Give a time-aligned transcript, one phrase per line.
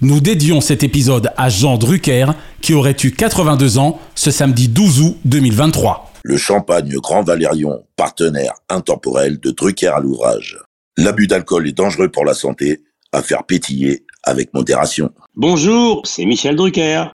[0.00, 2.26] Nous dédions cet épisode à Jean Drucker,
[2.60, 6.12] qui aurait eu 82 ans ce samedi 12 août 2023.
[6.22, 10.56] Le champagne Grand Valérion, partenaire intemporel de Drucker à l'ouvrage.
[10.96, 15.10] L'abus d'alcool est dangereux pour la santé, à faire pétiller avec modération.
[15.34, 17.10] Bonjour, c'est Michel Drucker.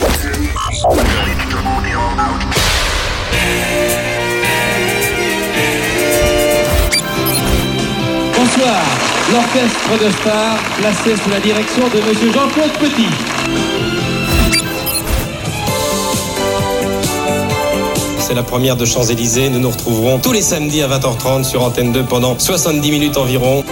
[9.34, 13.08] L'orchestre de stars placé sous la direction de Monsieur Jean-Claude Petit.
[18.20, 19.50] C'est la première de Champs-Élysées.
[19.50, 23.64] Nous nous retrouverons tous les samedis à 20h30 sur Antenne 2 pendant 70 minutes environ.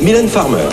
[0.00, 0.68] Mylène Farmer.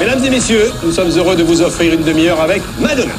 [0.00, 3.12] Mesdames et messieurs, nous sommes heureux de vous offrir une demi-heure avec Madonna.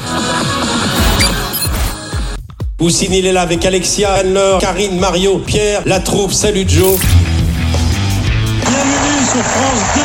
[2.84, 6.34] Poussine, il est là avec Alexia, Anne-Laure, Karine, Mario, Pierre, la troupe.
[6.34, 6.98] Salut Joe.
[8.60, 10.02] Bienvenue sur France 2.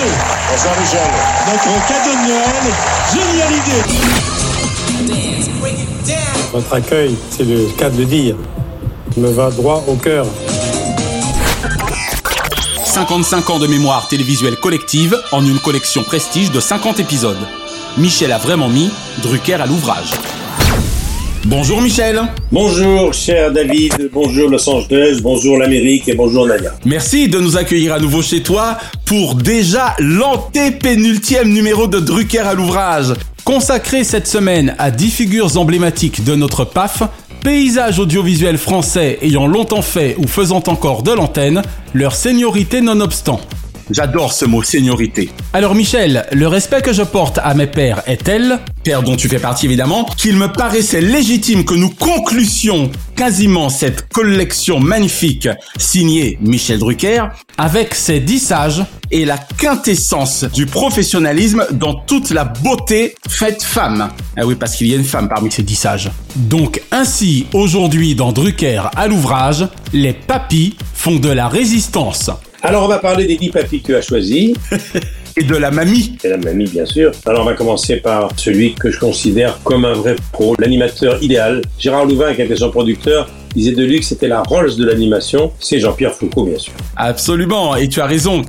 [0.49, 1.11] Bonjour Michel.
[1.51, 2.63] Notre cadeau de Noël,
[3.11, 3.83] génial idée.
[6.53, 8.37] Votre accueil, c'est le cas de le dire,
[9.17, 10.25] me va droit au cœur.
[12.85, 17.45] 55 ans de mémoire télévisuelle collective en une collection prestige de 50 épisodes.
[17.97, 18.89] Michel a vraiment mis
[19.21, 20.13] Drucker à l'ouvrage.
[21.45, 22.21] Bonjour Michel.
[22.51, 24.09] Bonjour, cher David.
[24.11, 25.19] Bonjour, Los Angeles.
[25.21, 26.09] Bonjour, l'Amérique.
[26.09, 26.73] Et bonjour, Nadia.
[26.85, 32.53] Merci de nous accueillir à nouveau chez toi pour déjà l'antépénultième numéro de Drucker à
[32.53, 33.13] l'ouvrage.
[33.45, 37.03] Consacré cette semaine à 10 figures emblématiques de notre PAF,
[37.41, 41.61] paysage audiovisuel français ayant longtemps fait ou faisant encore de l'antenne,
[41.93, 43.39] leur seniorité nonobstant.
[43.91, 45.29] J'adore ce mot seniorité.
[45.53, 49.27] Alors Michel, le respect que je porte à mes pères est tel, père dont tu
[49.27, 56.37] fais partie évidemment, qu'il me paraissait légitime que nous conclussions quasiment cette collection magnifique signée
[56.41, 57.25] Michel Drucker
[57.57, 64.09] avec ses dix sages et la quintessence du professionnalisme dans toute la beauté faite femme.
[64.37, 66.11] Ah oui, parce qu'il y a une femme parmi ces dix sages.
[66.35, 72.29] Donc ainsi, aujourd'hui dans Drucker à l'ouvrage, les papis font de la résistance.
[72.61, 74.53] Alors, on va parler des 10 papis que tu as choisis.
[75.37, 76.17] Et de la mamie.
[76.21, 77.11] C'est la mamie, bien sûr.
[77.25, 81.61] Alors, on va commencer par celui que je considère comme un vrai pro, l'animateur idéal.
[81.77, 85.53] Gérard Louvain, qui était son producteur, disait de lui que c'était la Rolls de l'animation.
[85.59, 86.73] C'est Jean-Pierre Foucault, bien sûr.
[86.97, 88.41] Absolument, et tu as raison.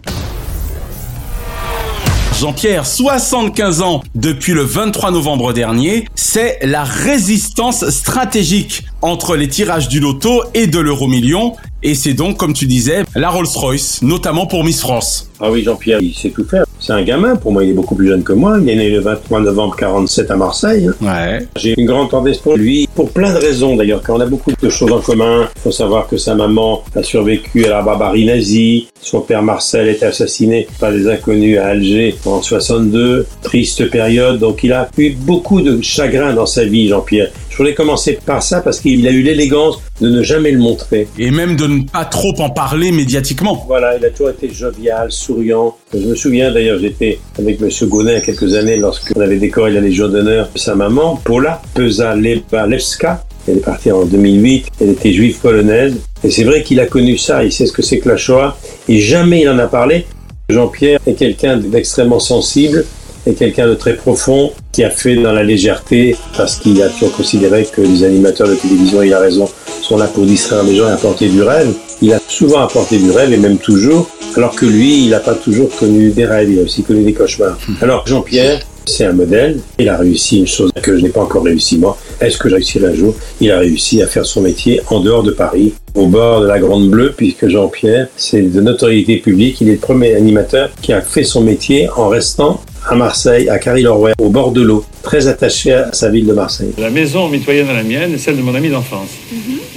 [2.41, 9.91] Jean-Pierre, 75 ans depuis le 23 novembre dernier, c'est la résistance stratégique entre les tirages
[9.91, 11.55] du loto et de l'euro million.
[11.83, 15.31] Et c'est donc, comme tu disais, la Rolls-Royce, notamment pour Miss France.
[15.39, 16.65] Ah oui, Jean-Pierre, il sait tout faire.
[16.81, 18.59] C'est un gamin, pour moi, il est beaucoup plus jeune que moi.
[18.61, 20.89] Il est né le 23 novembre 47 à Marseille.
[21.03, 21.47] Ouais.
[21.57, 24.51] J'ai une grande tendresse pour lui, pour plein de raisons d'ailleurs, car on a beaucoup
[24.61, 25.49] de choses en commun.
[25.57, 28.89] Il faut savoir que sa maman a survécu à la barbarie nazie.
[29.03, 33.27] Son père Marcel était assassiné par des inconnus à Alger en 62.
[33.43, 37.31] Triste période, donc il a eu beaucoup de chagrin dans sa vie, Jean-Pierre.
[37.51, 41.09] Je voulais commencer par ça parce qu'il a eu l'élégance de ne jamais le montrer.
[41.19, 43.65] Et même de ne pas trop en parler médiatiquement.
[43.67, 45.77] Voilà, il a toujours été jovial, souriant.
[45.93, 49.39] Je me souviens d'ailleurs, j'étais avec Monsieur Gonin il y a quelques années lorsqu'on avait
[49.39, 53.25] décoré la Légion d'honneur de sa maman, Paula Pesalewska.
[53.49, 55.97] Elle est partie en 2008, elle était juive polonaise.
[56.23, 58.57] Et c'est vrai qu'il a connu ça, il sait ce que c'est que la Shoah,
[58.89, 60.05] et jamais il en a parlé.
[60.51, 62.85] Jean-Pierre est quelqu'un d'extrêmement sensible,
[63.27, 67.13] et quelqu'un de très profond, qui a fait dans la légèreté, parce qu'il a toujours
[67.13, 69.49] considéré que les animateurs de télévision, il a raison,
[69.83, 71.73] sont là pour distraire les gens et apporter du rêve.
[72.03, 75.35] Il a souvent apporté du rêve, et même toujours, alors que lui, il n'a pas
[75.35, 77.59] toujours connu des rêves, il a aussi connu des cauchemars.
[77.81, 79.61] Alors Jean-Pierre, c'est un modèle.
[79.79, 81.97] Il a réussi une chose que je n'ai pas encore réussi moi.
[82.21, 85.23] Est-ce que je réussirai un jour Il a réussi à faire son métier en dehors
[85.23, 89.61] de Paris, au bord de la Grande Bleue, puisque Jean-Pierre, c'est de notoriété publique.
[89.61, 93.59] Il est le premier animateur qui a fait son métier en restant à Marseille, à
[93.59, 96.73] Carry-Lorway, au bord de l'eau, très attaché à sa ville de Marseille.
[96.79, 99.11] La maison mitoyenne à la mienne est celle de mon ami d'enfance,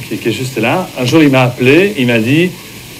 [0.09, 0.87] qui, qui est juste là.
[0.99, 2.49] Un jour, il m'a appelé, il m'a dit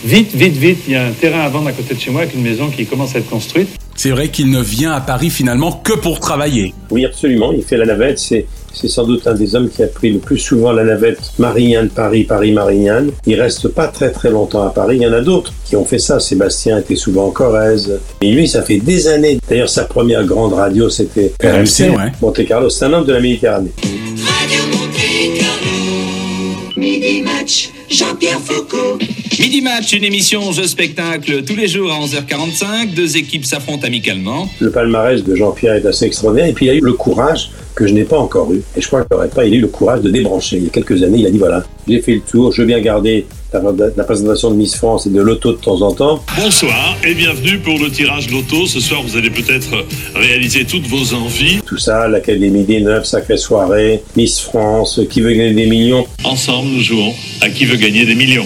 [0.05, 2.23] Vite, vite, vite, il y a un terrain à vendre à côté de chez moi
[2.23, 3.69] avec une maison qui commence à être construite.
[3.95, 6.73] C'est vrai qu'il ne vient à Paris finalement que pour travailler.
[6.91, 7.53] Oui, absolument.
[7.53, 8.19] Il fait la navette.
[8.19, 11.19] C'est, c'est sans doute un des hommes qui a pris le plus souvent la navette
[11.39, 13.11] Marignane-Paris, Paris-Marignane.
[13.25, 14.97] Il reste pas très très longtemps à Paris.
[14.97, 16.19] Il y en a d'autres qui ont fait ça.
[16.19, 17.99] Sébastien était souvent en Corrèze.
[18.21, 19.39] Et lui, ça fait des années.
[19.49, 22.11] D'ailleurs, sa première grande radio, c'était RMC, ouais.
[22.21, 22.69] Monte Carlo.
[22.69, 23.71] C'est un homme de la Méditerranée.
[23.77, 28.97] Radio Monte Carlo, Midi Match, Jean-Pierre Foucault.
[29.39, 32.95] Midi Match, une émission jeu spectacle tous les jours à 11h45.
[32.95, 34.49] Deux équipes s'affrontent amicalement.
[34.59, 36.49] Le palmarès de Jean-Pierre est assez extraordinaire.
[36.49, 38.63] Et puis, il a eu le courage que je n'ai pas encore eu.
[38.75, 40.57] Et je crois qu'il n'aurait pas il a eu le courage de débrancher.
[40.57, 42.67] Il y a quelques années, il a dit voilà, j'ai fait le tour, je veux
[42.67, 46.23] bien garder la, présentation de Miss France et de l'auto de temps en temps.
[46.37, 48.65] Bonsoir et bienvenue pour le tirage loto.
[48.65, 49.85] Ce soir, vous allez peut-être
[50.15, 51.59] réaliser toutes vos envies.
[51.65, 56.07] Tout ça, l'Académie des Neufs, Sacrée Soirée, Miss France, Qui veut gagner des millions.
[56.23, 58.45] Ensemble, nous jouons à qui veut gagner des millions.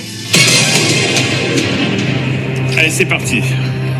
[2.77, 3.37] Allez, c'est parti.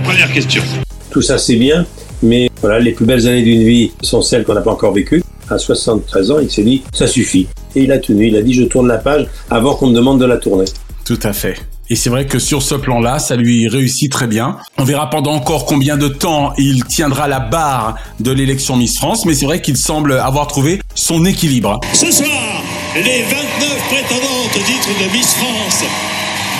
[0.03, 0.61] Première question.
[1.09, 1.85] Tout ça, c'est bien,
[2.21, 5.23] mais voilà, les plus belles années d'une vie sont celles qu'on n'a pas encore vécues.
[5.49, 7.47] À 73 ans, il s'est dit, ça suffit.
[7.75, 10.19] Et il a tenu, il a dit, je tourne la page avant qu'on me demande
[10.19, 10.65] de la tourner.
[11.07, 11.55] Tout à fait.
[11.89, 14.57] Et c'est vrai que sur ce plan-là, ça lui réussit très bien.
[14.77, 19.25] On verra pendant encore combien de temps il tiendra la barre de l'élection Miss France,
[19.25, 21.79] mais c'est vrai qu'il semble avoir trouvé son équilibre.
[21.93, 22.61] Ce soir,
[22.93, 25.85] les 29 prétendantes au titre de Miss France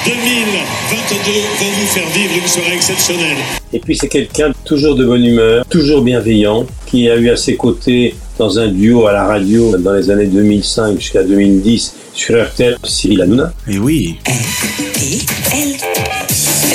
[0.06, 3.38] 2022 vont vous faire vivre une soirée exceptionnelle.
[3.74, 7.58] Et puis c'est quelqu'un toujours de bonne humeur, toujours bienveillant, qui a eu à ses
[7.58, 12.78] côtés dans un duo à la radio dans les années 2005 jusqu'à 2010 sur RTL,
[12.84, 13.52] Cyril Hanouna.
[13.68, 14.20] Et oui.
[14.28, 15.20] Et
[15.54, 15.72] elle,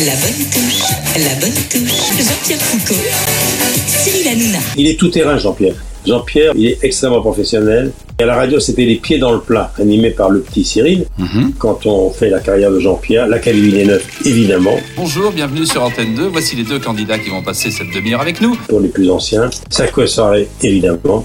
[0.05, 0.83] la bonne touche,
[1.17, 3.01] la bonne touche, Jean-Pierre Foucault,
[3.87, 4.59] Cyril Hanouna.
[4.77, 5.75] Il est tout terrain, Jean-Pierre.
[6.05, 7.93] Jean-Pierre, il est extrêmement professionnel.
[8.19, 11.07] Et à la radio, c'était les pieds dans le plat, animé par le petit Cyril.
[11.59, 14.77] Quand on fait la carrière de Jean-Pierre, l'Académie des Neufs, évidemment.
[14.97, 16.27] Bonjour, bienvenue sur Antenne 2.
[16.27, 18.57] Voici les deux candidats qui vont passer cette demi-heure avec nous.
[18.69, 21.25] Pour les plus anciens, Sacrée Soirée, évidemment.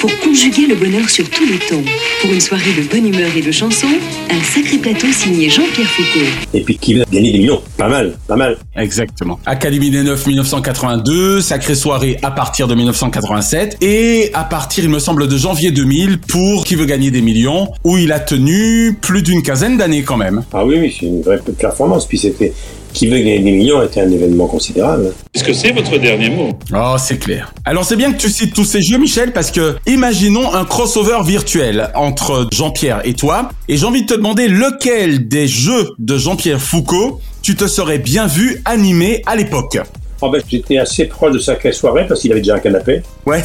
[0.00, 1.82] Pour conjuguer le bonheur sur tous les tons,
[2.20, 3.86] pour une soirée de bonne humeur et de chansons,
[4.30, 6.26] un sacré plateau signé Jean-Pierre Foucault.
[6.52, 8.58] Et puis qui veut gagner des millions Pas mal, pas mal.
[8.76, 9.40] Exactement.
[9.46, 14.98] Académie des Neufs 1982, Sacrée Soirée à partir de 1987 et à partir, il me
[14.98, 19.22] semble, de janvier 2000 pour Qui veut gagner des millions, où il a tenu plus
[19.22, 20.44] d'une quinzaine d'années quand même.
[20.52, 22.06] Ah oui, oui, c'est une vraie performance.
[22.06, 22.52] Puis c'était
[22.96, 25.12] qui veut gagner des millions était un événement considérable.
[25.34, 26.50] Est-ce que c'est votre dernier mot?
[26.74, 27.52] Oh, c'est clair.
[27.66, 31.18] Alors c'est bien que tu cites tous ces jeux, Michel, parce que imaginons un crossover
[31.24, 36.16] virtuel entre Jean-Pierre et toi, et j'ai envie de te demander lequel des jeux de
[36.16, 39.78] Jean-Pierre Foucault tu te serais bien vu animer à l'époque.
[40.20, 43.02] Oh ben, j'étais assez proche de Sacrée Soirée parce qu'il avait déjà un canapé.
[43.24, 43.44] Ouais.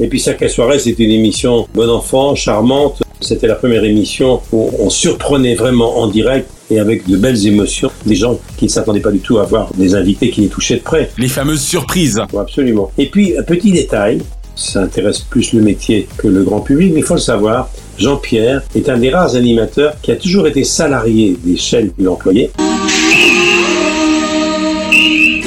[0.00, 3.03] Et puis Sacrée Soirée, c'était une émission bon enfant, charmante.
[3.24, 7.90] C'était la première émission où on surprenait vraiment en direct et avec de belles émotions
[8.04, 10.76] des gens qui ne s'attendaient pas du tout à voir des invités qui les touchaient
[10.76, 11.10] de près.
[11.16, 12.20] Les fameuses surprises.
[12.34, 12.92] Ouais, absolument.
[12.98, 14.20] Et puis, un petit détail,
[14.54, 18.62] ça intéresse plus le métier que le grand public, mais il faut le savoir, Jean-Pierre
[18.74, 22.50] est un des rares animateurs qui a toujours été salarié des chaînes qu'il employait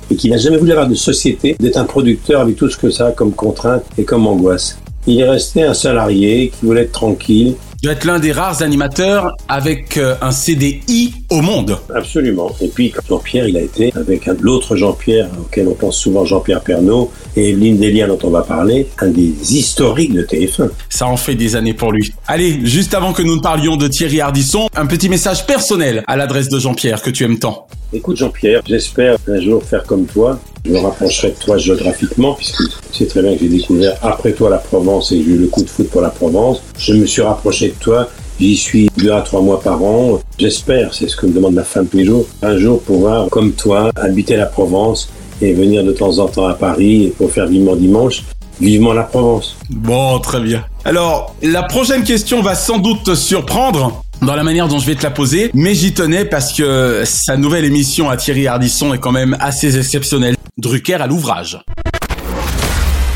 [0.09, 2.89] et qui n'a jamais voulu avoir de société, d'être un producteur avec tout ce que
[2.89, 4.79] ça a comme contrainte et comme angoisse.
[5.09, 7.55] Il est resté un salarié qui voulait être tranquille.
[7.87, 11.77] Dois être l'un des rares animateurs avec euh, un CDI au monde.
[11.95, 12.51] Absolument.
[12.59, 16.59] Et puis, Jean-Pierre, il a été avec un- l'autre Jean-Pierre, auquel on pense souvent Jean-Pierre
[16.59, 20.69] Pernaud, et Evelyne Delia dont on va parler, un des historiques de TF1.
[20.89, 22.11] Ça en fait des années pour lui.
[22.27, 26.17] Allez, juste avant que nous ne parlions de Thierry Ardisson, un petit message personnel à
[26.17, 27.67] l'adresse de Jean-Pierre que tu aimes tant.
[27.93, 30.37] Écoute Jean-Pierre, j'espère un jour faire comme toi.
[30.67, 32.61] Me rapprocherai de toi géographiquement, puisque
[32.91, 35.63] sais très bien que j'ai découvert après toi la Provence et j'ai eu le coup
[35.63, 36.61] de foot pour la Provence.
[36.77, 38.09] Je me suis rapproché de toi.
[38.39, 40.19] J'y suis deux à trois mois par an.
[40.37, 43.53] J'espère, c'est ce que me demande ma femme tous les jours, un jour pouvoir, comme
[43.53, 45.09] toi, habiter la Provence
[45.41, 48.23] et venir de temps en temps à Paris pour faire vivement dimanche.
[48.59, 49.55] Vivement la Provence.
[49.69, 50.65] Bon, très bien.
[50.83, 54.95] Alors, la prochaine question va sans doute te surprendre dans la manière dont je vais
[54.95, 58.97] te la poser, mais j'y tenais parce que sa nouvelle émission à Thierry Ardisson est
[58.97, 60.36] quand même assez exceptionnelle.
[60.59, 61.59] Drucker à l'ouvrage.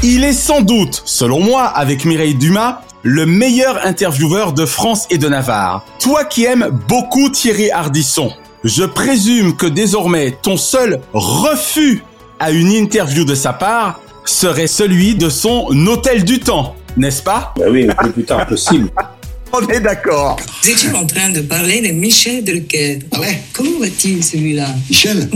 [0.03, 5.17] Il est sans doute, selon moi, avec Mireille Dumas, le meilleur intervieweur de France et
[5.17, 5.83] de Navarre.
[5.99, 8.31] Toi qui aimes beaucoup Thierry Ardisson,
[8.63, 12.03] je présume que désormais ton seul refus
[12.39, 17.55] à une interview de sa part serait celui de son hôtel du temps, n'est-ce pas?
[17.57, 18.91] Ben oui, le plus tard possible.
[19.53, 20.37] On est d'accord.
[20.63, 22.99] Vous étiez en train de parler de Michel Drucker?
[23.19, 24.67] Ouais Comment va-t-il celui-là?
[24.89, 25.27] Michel,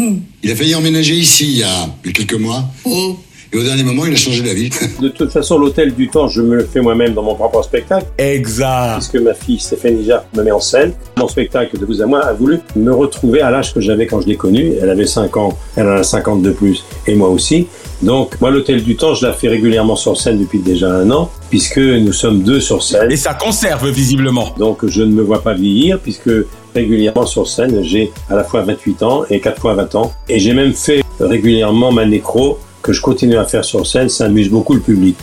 [0.45, 2.65] il a failli emménager ici il y a, quelques mois.
[2.85, 3.17] Oh,
[3.51, 4.69] Et au dernier moment, il a changé d'avis.
[5.01, 8.05] De toute façon, l'hôtel du temps, je me le fais moi-même dans mon propre spectacle.
[8.19, 8.97] Exact.
[8.97, 10.93] Puisque ma fille Stéphanie Jarre me met en scène.
[11.17, 14.21] Mon spectacle de vous à moi a voulu me retrouver à l'âge que j'avais quand
[14.21, 14.73] je l'ai connue.
[14.79, 17.65] Elle avait 5 ans, elle en a 50 de plus, et moi aussi.
[18.03, 21.31] Donc, moi, l'hôtel du temps, je la fais régulièrement sur scène depuis déjà un an,
[21.49, 23.11] puisque nous sommes deux sur scène.
[23.11, 24.53] Et ça conserve visiblement.
[24.59, 26.29] Donc, je ne me vois pas vieillir, puisque
[26.75, 30.13] régulièrement sur scène, j'ai à la fois 28 ans et 4 fois 20 ans.
[30.29, 34.09] Et j'ai même fait régulièrement ma nécro, que je continue à faire sur scène.
[34.09, 35.15] Ça amuse beaucoup le public.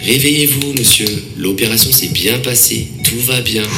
[0.00, 1.06] Réveillez-vous, monsieur.
[1.38, 2.88] L'opération s'est bien passée.
[3.04, 3.62] Tout va bien.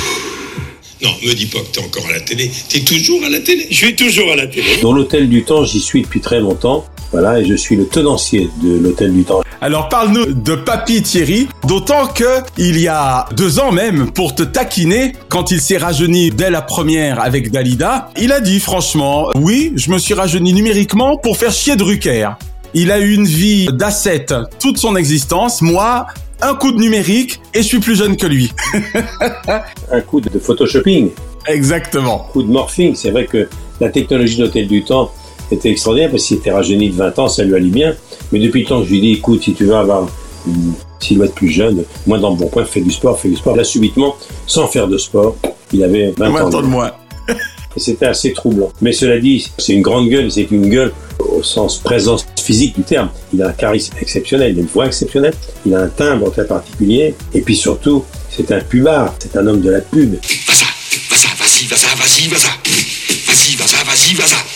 [1.02, 2.50] Non, me dis pas que t'es encore à la télé.
[2.70, 3.66] T'es toujours à la télé.
[3.68, 4.78] Je suis toujours à la télé.
[4.80, 6.86] Dans l'hôtel du temps, j'y suis depuis très longtemps.
[7.12, 9.42] Voilà, et je suis le tenancier de l'Hôtel du Temps.
[9.60, 14.42] Alors parle-nous de Papy Thierry, d'autant que il y a deux ans même, pour te
[14.42, 19.72] taquiner, quand il s'est rajeuni dès la première avec Dalida, il a dit franchement, oui,
[19.76, 22.30] je me suis rajeuni numériquement pour faire chier Drucker.
[22.75, 24.26] Il a eu une vie d'asset
[24.60, 25.62] toute son existence.
[25.62, 26.06] Moi,
[26.42, 28.52] un coup de numérique et je suis plus jeune que lui.
[29.90, 31.10] un coup de photoshopping.
[31.46, 32.26] Exactement.
[32.28, 32.94] Un coup de morphing.
[32.94, 33.48] C'est vrai que
[33.80, 35.12] la technologie de l'Hôtel du Temps
[35.50, 37.94] était extraordinaire parce qu'il était rajeuni de 20 ans, ça lui allait bien.
[38.32, 40.08] Mais depuis le temps, je lui dis, écoute, si tu veux avoir
[40.46, 43.56] une silhouette plus jeune, moi dans le bon coin, fais du sport, fais du sport.
[43.56, 45.36] Là, subitement, sans faire de sport,
[45.72, 46.92] il avait 20, 20 ans de moins.
[47.28, 48.72] Et c'était assez troublant.
[48.80, 52.82] Mais cela dit, c'est une grande gueule, c'est une gueule au sens présence physique du
[52.82, 53.10] terme.
[53.34, 55.34] Il a un charisme exceptionnel, il a une voix exceptionnelle,
[55.66, 59.60] il a un timbre très particulier, et puis surtout, c'est un pubard, c'est un homme
[59.60, 60.14] de la pub.
[60.14, 64.55] Vas-y, vas-y, vas-y, vas-y, vas-y, vas-y, vas-y, vas-y.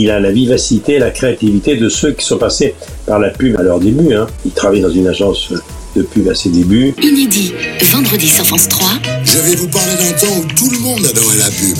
[0.00, 3.64] Il a la vivacité, la créativité de ceux qui sont passés par la pub à
[3.64, 4.14] leur début.
[4.14, 4.28] Hein.
[4.46, 5.52] Il travaille dans une agence
[5.96, 6.94] de pub à ses débuts.
[7.02, 7.52] Inédit,
[7.82, 8.86] vendredi sur France 3.
[9.24, 11.78] Je vais vous parler d'un temps où tout le monde adorait la pub.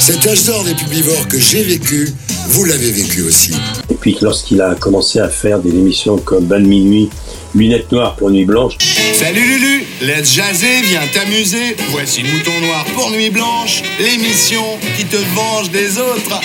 [0.00, 2.08] Cet âge d'or des publivores que j'ai vécu,
[2.48, 3.52] vous l'avez vécu aussi.
[3.88, 7.08] Et puis lorsqu'il a commencé à faire des émissions comme Bal Minuit,
[7.54, 8.78] Lunettes Noires pour Nuit Blanche.
[9.14, 11.76] Salut Lulu, let's jaser, viens t'amuser.
[11.90, 14.64] Voici Mouton Noir pour Nuit Blanche, l'émission
[14.96, 16.40] qui te venge des autres.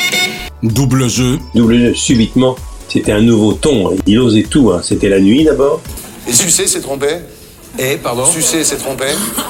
[0.66, 1.38] Double jeu.
[1.54, 2.56] Double jeu, subitement,
[2.88, 3.96] c'était un nouveau ton.
[4.08, 4.72] Il osait tout.
[4.72, 4.82] Hein.
[4.84, 5.80] C'était la nuit d'abord.
[6.28, 7.08] Et Sucé s'est trompé
[7.78, 9.06] Et, pardon Sucé s'est trompé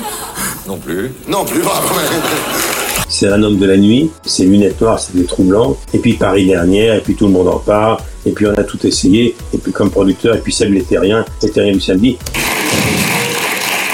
[0.67, 1.13] Non plus.
[1.29, 1.87] Non plus, bravo.
[3.07, 5.77] C'est un homme de la nuit, ses lunettes noires, c'était troublant.
[5.93, 7.99] Et puis Paris dernière, et puis tout le monde en parle.
[8.25, 9.37] Et puis on a tout essayé.
[9.53, 12.17] Et puis comme producteur, et puis salut les terriens, les terriens du samedi.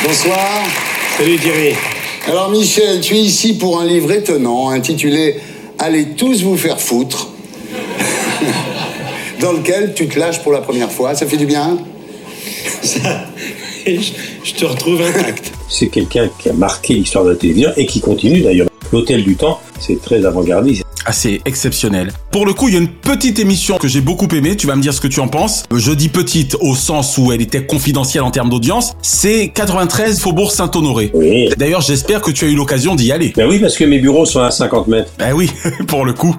[0.04, 0.63] Bonsoir.
[1.20, 1.75] Salut Thierry.
[2.28, 5.40] Alors Michel, tu es ici pour un livre étonnant intitulé
[5.84, 7.30] Allez tous vous faire foutre,
[9.42, 11.16] dans lequel tu te lâches pour la première fois.
[11.16, 11.80] Ça fait du bien
[12.84, 13.26] Ça,
[13.88, 14.12] je,
[14.44, 15.52] je te retrouve intact.
[15.68, 18.68] C'est quelqu'un qui a marqué l'histoire de la télévision et qui continue d'ailleurs.
[18.94, 20.84] L'Hôtel du Temps, c'est très avant-gardiste.
[21.12, 22.12] C'est exceptionnel.
[22.31, 24.55] Pour le coup, il y a une petite émission que j'ai beaucoup aimée.
[24.55, 25.63] Tu vas me dire ce que tu en penses.
[25.75, 28.93] Je dis petite au sens où elle était confidentielle en termes d'audience.
[29.01, 31.12] C'est 93 Faubourg Saint-Honoré.
[31.13, 31.50] Oui.
[31.58, 33.34] D'ailleurs, j'espère que tu as eu l'occasion d'y aller.
[33.36, 35.12] Ben oui, parce que mes bureaux sont à 50 mètres.
[35.17, 35.50] Ben oui,
[35.88, 36.36] pour le coup.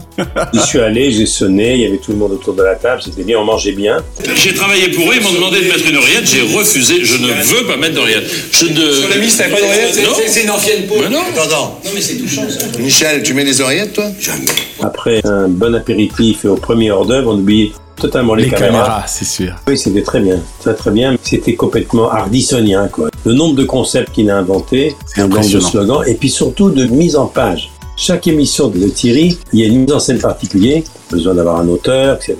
[0.52, 3.02] J'y suis allé, j'ai sonné, il y avait tout le monde autour de la table,
[3.04, 3.98] c'était bien, on mangeait bien.
[4.36, 7.28] J'ai travaillé pour eux, ils m'ont demandé de mettre une oreillette, j'ai refusé, je ne
[7.28, 8.24] veux pas mettre d'oreillette.
[8.52, 8.92] Je ne...
[8.92, 10.16] Sur la liste, t'avais pas d'oreillette Non.
[10.26, 10.96] C'est une ancienne peau.
[11.00, 11.20] Mais non.
[11.36, 12.60] Attends, Non mais c'est touchant ça.
[12.78, 14.06] Michel, tu mets des oreillettes, toi?
[14.20, 14.46] Jamais.
[14.82, 19.04] Après un bon apéritif et au premier hors d'œuvre, on oubliait totalement les, Les caméras,
[19.06, 19.54] c'est sûr.
[19.68, 21.16] Oui, c'était très bien, très très bien.
[21.22, 23.08] C'était complètement hardissonien, quoi.
[23.24, 26.84] Le nombre de concepts qu'il a inventés, le nombre de slogans, et puis surtout de
[26.86, 27.70] mise en page.
[27.96, 31.68] Chaque émission de Thierry, il y a une mise en scène particulière, besoin d'avoir un
[31.68, 32.36] auteur, etc.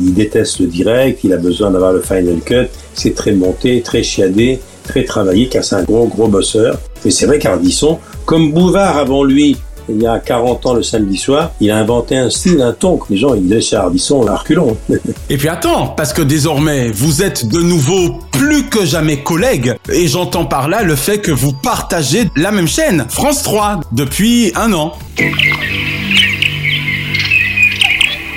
[0.00, 2.68] Il déteste le direct, il a besoin d'avoir le final cut.
[2.94, 6.78] C'est très monté, très chiadé, très travaillé, car c'est un gros, gros bosseur.
[7.04, 9.56] Et c'est vrai qu'Ardisson, comme Bouvard avant lui,
[9.88, 12.96] il y a 40 ans le samedi soir, il a inventé un style, un ton
[12.96, 14.76] que les gens, ils disaient chez Ardisson, à reculons.
[15.30, 19.74] Et puis attends, parce que désormais, vous êtes de nouveau plus que jamais collègues.
[19.92, 24.52] Et j'entends par là le fait que vous partagez la même chaîne, France 3, depuis
[24.54, 24.92] un an.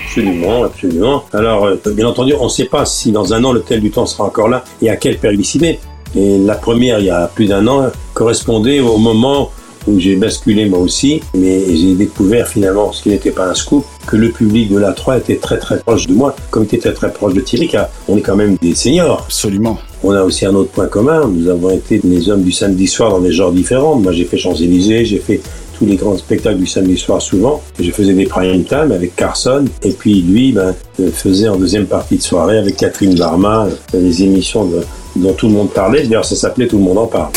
[0.07, 1.25] Absolument, absolument.
[1.33, 3.91] Alors, euh, bien entendu, on ne sait pas si dans un an le tel du
[3.91, 5.79] temps sera encore là et à quelle périodicité.
[6.15, 9.51] Et la première, il y a plus d'un an, correspondait au moment
[9.87, 13.85] où j'ai basculé moi aussi, mais j'ai découvert finalement, ce qui n'était pas un scoop,
[14.07, 16.77] que le public de la 3 était très très proche de moi, comme il était
[16.79, 19.23] très très proche de Thierry, car on est quand même des seniors.
[19.25, 19.77] Absolument.
[20.03, 23.09] On a aussi un autre point commun, nous avons été les hommes du samedi soir
[23.11, 23.95] dans des genres différents.
[23.95, 25.41] Moi j'ai fait Champs-Élysées, j'ai fait
[25.77, 27.61] tous les grands spectacles du samedi soir souvent.
[27.79, 31.85] Je faisais des prime time avec Carson, et puis lui ben, euh, faisait en deuxième
[31.85, 34.81] partie de soirée avec Catherine Barma euh, les émissions de-
[35.15, 36.03] dont tout le monde parlait.
[36.03, 37.31] D'ailleurs ça s'appelait Tout le monde en parle.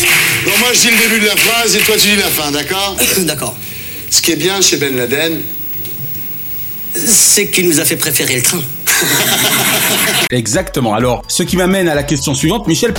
[0.48, 2.50] Bon, moi je dis le début de la phrase et toi tu dis la fin,
[2.50, 3.54] d'accord D'accord.
[4.08, 5.42] Ce qui est bien chez Ben Laden,
[6.94, 8.62] C'est qu'il nous a fait préférer le train.
[10.30, 10.94] Exactement.
[10.94, 12.94] Alors, ce qui m'amène à la question suivante, Michel.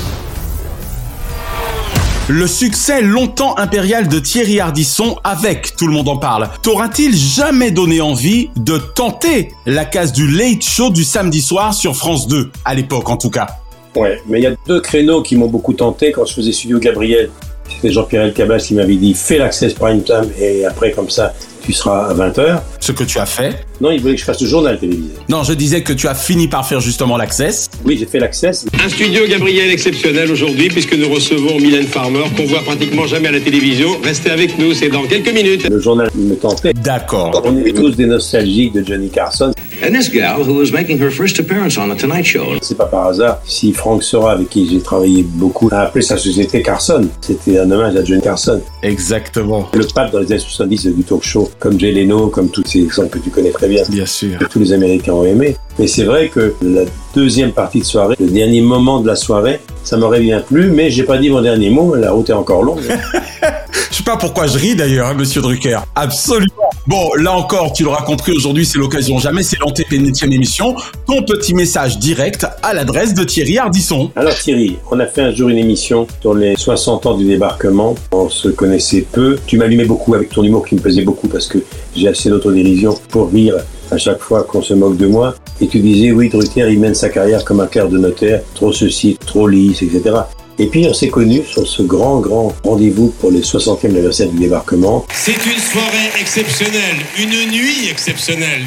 [2.28, 7.72] Le succès longtemps impérial de Thierry Ardisson avec Tout le monde en parle t'aura-t-il jamais
[7.72, 12.52] donné envie de tenter la case du late show du samedi soir sur France 2,
[12.64, 13.48] à l'époque en tout cas?
[13.96, 16.80] Ouais, mais il y a deux créneaux qui m'ont beaucoup tenté quand je faisais Studio
[16.80, 17.30] Gabriel.
[17.76, 21.70] C'était Jean-Pierre Elkabas qui m'avait dit fais l'access prime time et après comme ça tu
[21.70, 22.62] tu seras à 20h.
[22.80, 23.64] Ce que tu as fait.
[23.80, 25.14] Non, il voulait que je fasse le journal télévisé.
[25.30, 27.70] Non, je disais que tu as fini par faire justement l'access.
[27.86, 28.66] Oui, j'ai fait l'access.
[28.84, 33.34] Un studio Gabriel exceptionnel aujourd'hui puisque nous recevons Mylène Farmer qu'on voit pratiquement jamais à
[33.34, 33.90] la télévision.
[34.04, 35.70] Restez avec nous, c'est dans quelques minutes.
[35.70, 36.74] Le journal me tentait.
[36.74, 37.40] D'accord.
[37.46, 39.52] On est tous des nostalgiques de Johnny Carson.
[39.82, 42.58] And this gal who was making her first appearance on the Tonight Show.
[42.62, 46.18] C'est pas par hasard si Frank Sora, avec qui j'ai travaillé beaucoup, a appelé sa
[46.18, 47.08] société Carson.
[47.22, 48.62] C'était un hommage à Johnny Carson.
[48.84, 49.70] Exactement.
[49.74, 52.80] Le pape dans les années 70 du talk show, comme Jay Leno, comme tous ces
[52.84, 53.84] exemples que tu connais très bien.
[53.90, 54.38] Bien sûr.
[54.38, 55.56] Que tous les Américains ont aimé.
[55.80, 56.82] Mais c'est vrai que la
[57.16, 60.90] deuxième partie de soirée, le dernier moment de la soirée, ça m'aurait bien plu, mais
[60.90, 62.82] j'ai pas dit mon dernier mot, la route est encore longue.
[63.92, 65.80] Je sais pas pourquoi je ris d'ailleurs, hein, monsieur Drucker.
[65.96, 66.54] Absolument.
[66.88, 70.76] Bon, là encore, tu l'auras compris, aujourd'hui c'est l'occasion jamais, c'est l'antépénultième émission.
[71.08, 74.12] Ton petit message direct à l'adresse de Thierry Ardisson.
[74.16, 77.96] Alors Thierry, on a fait un jour une émission sur les 60 ans du débarquement.
[78.12, 79.40] On se connaissait peu.
[79.46, 81.60] Tu m'allumais beaucoup avec ton humour qui me plaisait beaucoup parce que
[81.96, 83.56] j'ai assez d'autodérision pour rire
[83.92, 85.36] à chaque fois qu'on se moque de moi.
[85.62, 88.72] Et tu disais, oui, Drucker, il mène sa carrière comme un clerc de notaire, trop
[88.72, 90.16] ceci, trop lisse, etc.
[90.58, 94.38] Et puis on s'est connus sur ce grand, grand rendez-vous pour les 60e anniversaire du
[94.38, 95.06] débarquement.
[95.14, 98.66] C'est une soirée exceptionnelle, une nuit exceptionnelle.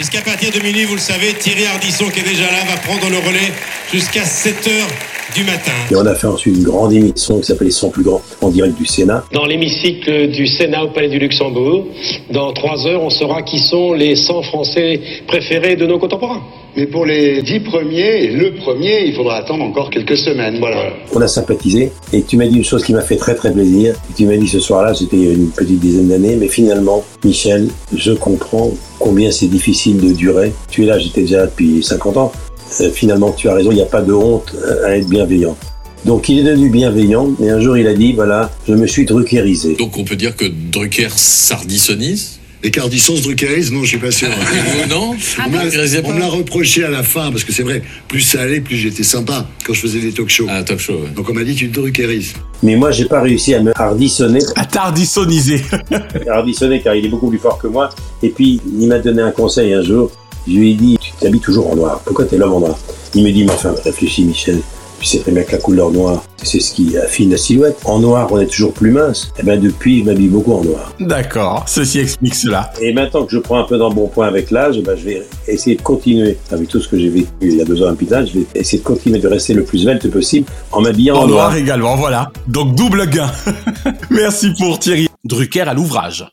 [0.00, 3.10] Puisqu'à partir de minuit, vous le savez, Thierry Ardisson qui est déjà là va prendre
[3.10, 3.52] le relais
[3.92, 4.88] jusqu'à 7 heures
[5.34, 5.72] du matin.
[5.90, 8.78] Et on a fait ensuite une grande émission qui s'appelait 100 plus grands en direct
[8.78, 9.26] du Sénat.
[9.30, 11.84] Dans l'hémicycle du Sénat au Palais du Luxembourg,
[12.30, 16.44] dans 3 heures, on saura qui sont les 100 Français préférés de nos contemporains.
[16.76, 20.58] Mais pour les dix premiers, et le premier, il faudra attendre encore quelques semaines.
[20.58, 20.92] Voilà.
[21.12, 23.94] On a sympathisé et tu m'as dit une chose qui m'a fait très très plaisir.
[24.16, 27.04] Tu m'as dit ce soir-là, c'était il y a une petite dizaine d'années, mais finalement,
[27.24, 30.52] Michel, je comprends combien c'est difficile de durer.
[30.70, 32.32] Tu es là, j'étais déjà là depuis 50 ans.
[32.80, 35.56] Euh, finalement, tu as raison, il n'y a pas de honte à être bienveillant.
[36.04, 39.04] Donc il est devenu bienveillant et un jour il a dit voilà, je me suis
[39.04, 39.74] druckerisé.
[39.74, 44.10] Donc on peut dire que Drucker sardissonise Les Cardissons se druckerisent Non, je suis pas
[44.10, 44.28] sûr.
[44.90, 45.14] Non
[45.46, 48.20] On me l'a- on me l'a reproché à la fin, parce que c'est vrai, plus
[48.20, 50.46] ça allait, plus j'étais sympa quand je faisais des talk shows.
[50.48, 51.08] Ah, talk show, ouais.
[51.14, 52.34] Donc on m'a dit tu te druckerises.
[52.62, 54.40] Mais moi, j'ai pas réussi à me hardissonner.
[54.56, 55.62] À tardissoniser.
[56.30, 57.88] hardissonner car il est beaucoup plus fort que moi.
[58.22, 60.10] Et puis, il m'a donné un conseil un jour.
[60.46, 62.00] Je lui ai dit, tu t'habilles toujours en noir.
[62.04, 62.78] Pourquoi t'es l'homme en noir?
[63.14, 64.60] Il me dit, mais enfin, réfléchis Michel.
[65.00, 67.78] Tu sais très bien que la couleur noire, c'est ce qui affine la silhouette.
[67.86, 69.32] En noir, on est toujours plus mince.
[69.38, 70.92] Et bien depuis, je m'habille beaucoup en noir.
[71.00, 72.70] D'accord, ceci explique cela.
[72.82, 75.80] Et maintenant que je prends un peu d'embonpoint avec l'âge, ben, je vais essayer de
[75.80, 78.26] continuer avec tout ce que j'ai vécu il y a deux ans à l'hôpital.
[78.26, 81.28] Je vais essayer de continuer de rester le plus svelte possible en m'habillant en, En
[81.28, 82.30] noir également, voilà.
[82.46, 83.30] Donc double gain.
[84.10, 85.08] Merci pour Thierry.
[85.24, 86.30] Drucker à l'ouvrage.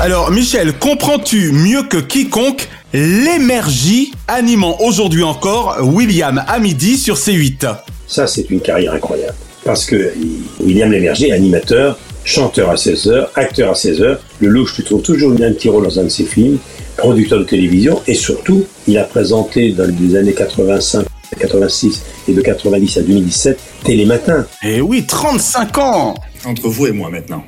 [0.00, 7.66] Alors Michel, comprends-tu mieux que quiconque l'énergie animant aujourd'hui encore William à midi sur C8
[8.06, 9.34] Ça, c'est une carrière incroyable.
[9.64, 10.12] Parce que
[10.60, 15.52] William Lémergie, animateur, chanteur à 16h, acteur à 16h, le louche, tu trouves toujours un
[15.52, 16.58] petit rôle dans un de ses films,
[16.96, 21.06] producteur de télévision, et surtout, il a présenté dans les années 85,
[21.38, 24.46] 86 et de 90 à 2017 Télématin.
[24.62, 27.44] Eh oui, 35 ans Entre vous et moi maintenant.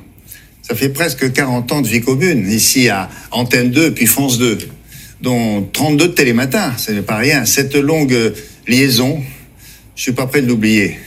[0.61, 4.57] Ça fait presque 40 ans de vie commune, ici à Antenne 2 puis France 2,
[5.21, 7.45] dont 32 de télématin, ce n'est pas rien.
[7.45, 8.33] Cette longue
[8.67, 9.21] liaison,
[9.95, 10.97] je suis pas prêt de l'oublier.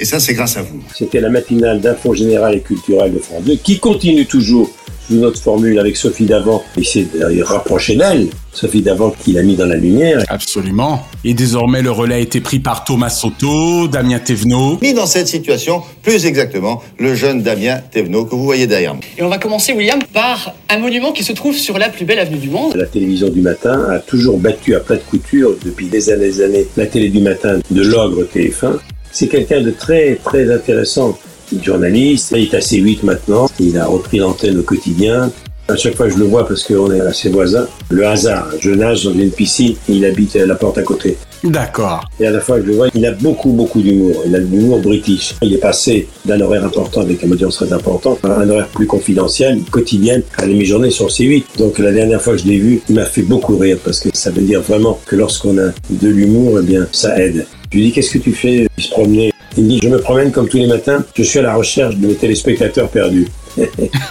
[0.00, 0.80] Et ça, c'est grâce à vous.
[0.94, 4.70] C'était la matinale d'info générale et culturelle de France 2, qui continue toujours
[5.08, 6.62] sous notre formule avec Sophie Davant.
[6.76, 10.22] Il s'est d'ailleurs rapproché d'elle, Sophie Davant qui l'a mis dans la lumière.
[10.28, 11.02] Absolument.
[11.24, 14.78] Et désormais, le relais a été pris par Thomas Soto, Damien Thévenot.
[14.82, 19.02] Mis dans cette situation, plus exactement, le jeune Damien Thévenot que vous voyez derrière moi.
[19.16, 22.20] Et on va commencer, William, par un monument qui se trouve sur la plus belle
[22.20, 22.76] avenue du monde.
[22.76, 26.30] La télévision du matin a toujours battu à plat de couture depuis des années et
[26.30, 28.78] des années la télé du matin de l'ogre TF1.
[29.10, 31.18] C'est quelqu'un de très très intéressant.
[31.52, 35.30] Il est journaliste, il est à C8 maintenant, il a repris l'antenne au quotidien.
[35.66, 37.66] À chaque fois je le vois parce qu'on est ses voisins.
[37.90, 41.16] Le hasard, je nage dans une piscine, il habite à la porte à côté.
[41.44, 42.04] D'accord.
[42.18, 44.22] Et à la fois que je le vois, il a beaucoup, beaucoup d'humour.
[44.26, 45.34] Il a de l'humour british.
[45.42, 48.86] Il est passé d'un horaire important avec une audience très importante à un horaire plus
[48.86, 51.44] confidentiel, quotidien, à la mi-journée sur C8.
[51.58, 54.08] Donc la dernière fois que je l'ai vu, il m'a fait beaucoup rire parce que
[54.12, 57.46] ça veut dire vraiment que lorsqu'on a de l'humour, eh bien, ça aide.
[57.70, 58.66] Je lui dis, qu'est-ce que tu fais?
[58.76, 59.32] Il se promenait.
[59.56, 61.96] Il me dit, je me promène comme tous les matins, je suis à la recherche
[61.96, 63.28] de mes téléspectateurs perdus.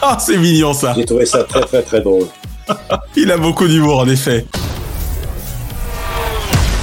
[0.02, 0.94] Ah, c'est mignon ça.
[0.96, 2.26] J'ai trouvé ça très, très, très drôle.
[3.16, 4.46] Il a beaucoup d'humour en effet.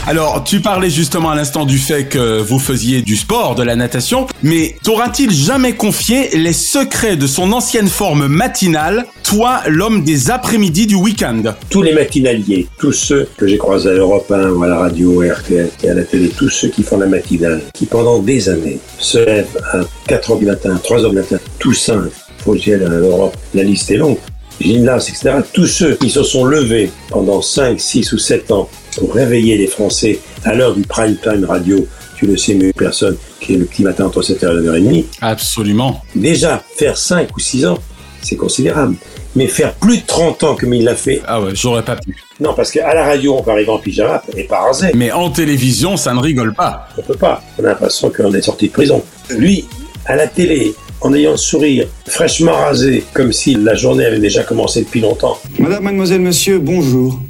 [0.06, 3.74] Alors, tu parlais justement à l'instant du fait que vous faisiez du sport, de la
[3.74, 10.30] natation, mais t'aura-t-il jamais confié les secrets de son ancienne forme matinale, toi, l'homme des
[10.30, 11.42] après-midi du week-end?
[11.70, 15.22] Tous les matinaliers, tous ceux que j'ai croisés à Europe 1 ou à la radio,
[15.22, 18.50] à RTL et à la télé, tous ceux qui font la matinale, qui pendant des
[18.50, 22.10] années se lèvent à 4 heures du matin, 3 heures du matin, tout simple,
[22.44, 24.18] faut que à l'Europe, la liste est longue.
[24.60, 29.14] Gildas, etc., tous ceux qui se sont levés pendant 5, 6 ou 7 ans pour
[29.14, 31.86] réveiller les Français à l'heure du prime time radio,
[32.16, 35.04] tu le sais mieux personne, qui est le petit matin entre 7h et 9h30.
[35.20, 36.02] Absolument.
[36.14, 37.78] Déjà, faire 5 ou 6 ans,
[38.22, 38.96] c'est considérable.
[39.36, 41.20] Mais faire plus de 30 ans comme il l'a fait.
[41.26, 42.16] Ah ouais, j'aurais pas pu.
[42.38, 44.92] Non, parce qu'à la radio, on peut arriver en pyjama et pas rasé.
[44.94, 46.88] Mais en télévision, ça ne rigole pas.
[46.96, 47.42] On peut pas.
[47.58, 49.02] On a l'impression qu'on est sorti de prison.
[49.30, 49.66] Lui,
[50.06, 54.42] à la télé, en ayant le sourire, fraîchement rasé, comme si la journée avait déjà
[54.42, 55.38] commencé depuis longtemps.
[55.58, 57.20] Madame, mademoiselle, monsieur, bonjour.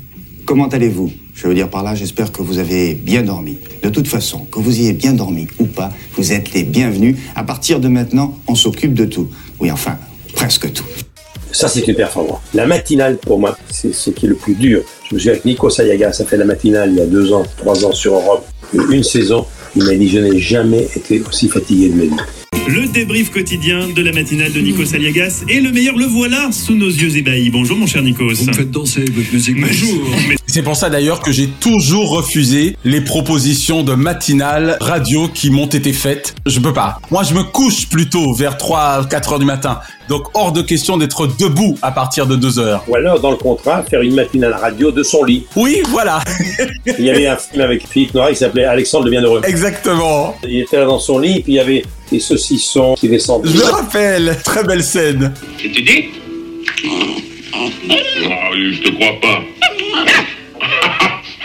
[0.46, 1.10] Comment allez-vous?
[1.34, 3.58] Je veux dire par là, j'espère que vous avez bien dormi.
[3.82, 7.16] De toute façon, que vous ayez bien dormi ou pas, vous êtes les bienvenus.
[7.34, 9.28] À partir de maintenant, on s'occupe de tout.
[9.58, 9.98] Oui, enfin,
[10.36, 10.84] presque tout.
[11.50, 12.38] Ça, c'est une performance.
[12.54, 14.82] La matinale, pour moi, c'est ce qui est le plus dur.
[15.08, 17.42] Je me souviens avec Nico Sayaga, ça fait la matinale il y a deux ans,
[17.56, 18.46] trois ans sur Europe,
[18.90, 19.44] une saison.
[19.74, 22.43] Il m'a dit, je n'ai jamais été aussi fatigué de ma vie.
[22.66, 25.44] Le débrief quotidien de la matinale de Nikos Aliagas.
[25.48, 27.50] Et le meilleur, le voilà sous nos yeux ébahis.
[27.50, 28.34] Bonjour mon cher Nikos.
[28.34, 29.60] Vous me faites danser votre musique.
[29.60, 30.10] Bonjour.
[30.54, 35.66] C'est pour ça d'ailleurs que j'ai toujours refusé les propositions de matinale radio qui m'ont
[35.66, 36.36] été faites.
[36.46, 37.00] Je peux pas.
[37.10, 39.80] Moi, je me couche plutôt vers 3 4 heures du matin.
[40.08, 42.84] Donc hors de question d'être debout à partir de 2 heures.
[42.86, 45.44] Ou alors, dans le contrat, faire une matinale radio de son lit.
[45.56, 46.20] Oui, voilà.
[46.86, 49.40] il y avait un film avec Philippe Noiret qui s'appelait Alexandre le Bienheureux.
[49.42, 50.36] Exactement.
[50.44, 53.48] Il était là dans son lit, et puis il y avait des saucissons qui descendaient.
[53.48, 54.38] Je me rappelle.
[54.44, 55.34] Très belle scène.
[55.64, 56.04] Et tu dis?
[57.52, 59.40] Ah, je te crois pas.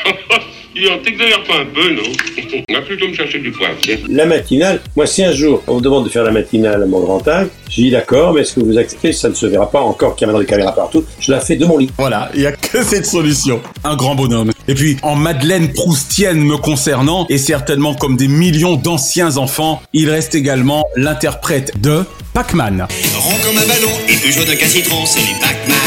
[0.75, 2.03] Dis, on t'exagère pas un peu, non?
[2.69, 3.97] On va plutôt me chercher du poivre, tiens.
[4.07, 6.99] La matinale, moi si un jour on me demande de faire la matinale à mon
[6.99, 9.11] grand âge, je dis d'accord, mais est-ce que vous acceptez?
[9.11, 11.03] Ça ne se verra pas encore qu'il y a maintenant des caméras partout.
[11.19, 11.89] Je la fais de mon lit.
[11.97, 13.61] Voilà, il y a que cette solution.
[13.83, 14.51] Un grand bonhomme.
[14.67, 20.09] Et puis, en Madeleine Proustienne me concernant, et certainement comme des millions d'anciens enfants, il
[20.09, 22.87] reste également l'interprète de Pac-Man.
[23.15, 25.78] Rond comme un ballon et plus jaune qu'un citron, c'est Pac-Man.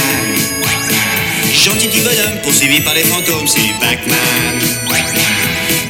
[1.64, 4.58] Gentil petit bonhomme poursuivi par les fantômes, c'est Pac-Man.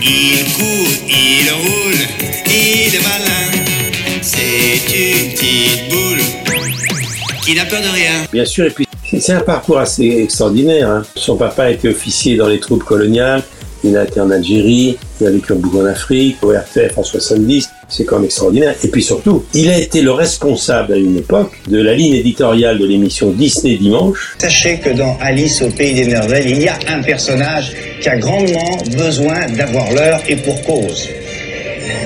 [0.02, 2.06] Il court, il roule,
[2.46, 4.20] il est malin.
[4.20, 6.20] C'est une petite boule
[7.44, 8.12] qui n'a peur de rien.
[8.32, 8.86] Bien sûr, et puis
[9.20, 10.88] c'est un parcours assez extraordinaire.
[10.90, 11.02] hein.
[11.16, 13.42] Son papa était officier dans les troupes coloniales.
[13.84, 17.68] Il a été en Algérie, il a vécu beaucoup en Afrique, au RTF en 70.
[17.88, 18.74] C'est quand même extraordinaire.
[18.82, 22.78] Et puis surtout, il a été le responsable à une époque de la ligne éditoriale
[22.78, 24.36] de l'émission Disney Dimanche.
[24.38, 28.16] Sachez que dans Alice au pays des merveilles, il y a un personnage qui a
[28.16, 31.08] grandement besoin d'avoir l'heure et pour cause.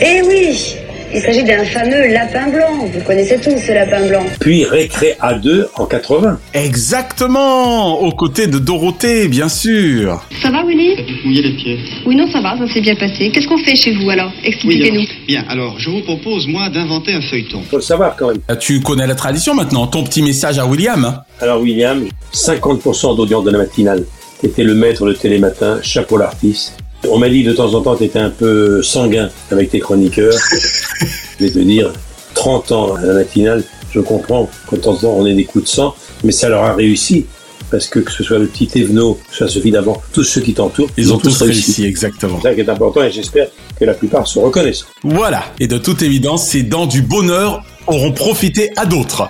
[0.00, 0.76] Eh oui,
[1.14, 2.86] il s'agit d'un fameux lapin blanc.
[2.92, 4.24] Vous connaissez tous ce lapin blanc.
[4.40, 6.38] Puis Récré A2 en 80.
[6.54, 10.24] Exactement Aux côtés de Dorothée, bien sûr.
[10.42, 10.96] Ça va, Willy?
[11.24, 11.78] Mouillez les pieds.
[12.06, 13.30] Oui, non, ça va, ça s'est bien passé.
[13.32, 14.32] Qu'est-ce qu'on fait chez vous alors?
[14.44, 15.04] Expliquez-nous.
[15.26, 17.62] Bien, alors je vous propose, moi, d'inventer un feuilleton.
[17.70, 18.40] Faut le savoir quand même.
[18.58, 19.86] Tu connais la tradition maintenant.
[19.86, 21.22] Ton petit message à William?
[21.40, 24.04] Alors William, 50% d'audience de la matinale.
[24.40, 26.76] T'étais le maître de Télématin, chapeau l'artiste.
[27.10, 30.34] On m'a dit de temps en temps t'étais un peu sanguin avec tes chroniqueurs.
[31.38, 31.92] Je vais te dire,
[32.34, 35.44] 30 ans à la matinale, je comprends que de temps en temps on ait des
[35.44, 37.26] coups de sang, mais ça leur a réussi.
[37.70, 40.40] Parce que que ce soit le petit Thévenot, que ce soit Sophie d'avant, tous ceux
[40.40, 42.38] qui t'entourent, Ils ont tous réussi, exactement.
[42.40, 44.86] C'est ça qui est important et j'espère que la plupart se reconnaissent.
[45.02, 45.44] Voilà.
[45.58, 49.28] Et de toute évidence, ces dents du bonheur auront profité à d'autres.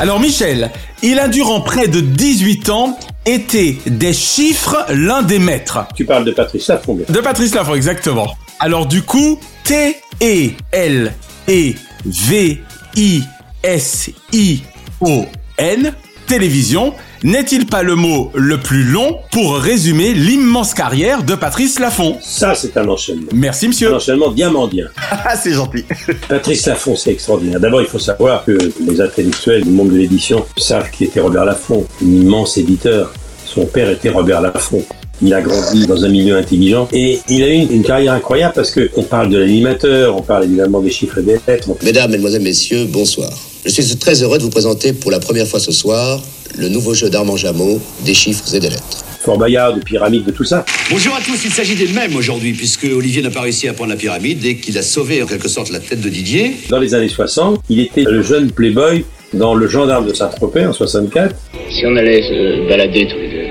[0.00, 0.70] Alors Michel,
[1.02, 5.80] il a durant près de 18 ans été des chiffres l'un des maîtres.
[5.94, 7.04] Tu parles de Patrice Laffont, bien.
[7.06, 8.34] De Patrice Laffont, exactement.
[8.60, 11.12] Alors du coup, T E L
[11.50, 11.74] E
[12.06, 12.62] V
[12.96, 13.22] I
[13.62, 14.62] S I
[15.02, 15.26] O
[15.58, 15.92] N
[16.26, 22.16] télévision n'est-il pas le mot le plus long pour résumer l'immense carrière de Patrice Laffont
[22.22, 23.28] Ça, c'est un enchaînement.
[23.34, 23.92] Merci monsieur.
[23.92, 24.86] Un enchaînement diamandien.
[25.22, 25.84] Ah, c'est gentil.
[26.28, 27.60] Patrice Laffont, c'est extraordinaire.
[27.60, 31.44] D'abord, il faut savoir que les intellectuels du monde de l'édition savent qui était Robert
[31.44, 33.12] Laffont, un immense éditeur.
[33.44, 34.82] Son père était Robert Laffont.
[35.22, 38.54] Il a grandi dans un milieu intelligent et il a eu une, une carrière incroyable
[38.54, 41.68] parce que on parle de l'animateur, on parle évidemment des chiffres et des lettres.
[41.84, 43.30] Mesdames, Mesdemoiselles, Messieurs, bonsoir.
[43.66, 46.22] Je suis très heureux de vous présenter pour la première fois ce soir
[46.58, 49.04] le nouveau jeu d'Armand Jameau, des chiffres et des lettres.
[49.20, 50.64] Fort Bayard, de pyramide, de tout ça.
[50.90, 53.90] Bonjour à tous, il s'agit des mêmes aujourd'hui, puisque Olivier n'a pas réussi à prendre
[53.90, 56.52] la pyramide et qu'il a sauvé en quelque sorte la tête de Didier.
[56.70, 60.72] Dans les années 60, il était le jeune playboy dans Le Gendarme de Saint-Tropez en
[60.72, 61.36] 64.
[61.70, 63.46] Si on allait se balader tous les deux.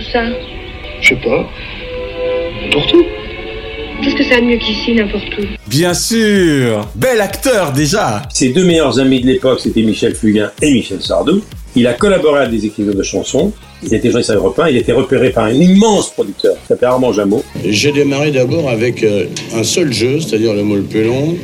[0.00, 0.24] Où ça
[1.00, 1.48] Je sais pas.
[2.62, 3.02] N'importe où.
[4.02, 8.50] Qu'est-ce que ça a de mieux qu'ici, n'importe où Bien sûr Bel acteur déjà Ses
[8.50, 11.42] deux meilleurs amis de l'époque, c'était Michel Fugain et Michel Sardou.
[11.76, 13.52] Il a collaboré à des écrivains de chansons.
[13.82, 14.68] Il était journaliste à Europe 1.
[14.68, 17.42] Il était repéré par un immense producteur qui s'appelait Armand Jameau.
[17.64, 21.36] J'ai démarré d'abord avec euh, un seul jeu, c'est-à-dire le mot le plus long,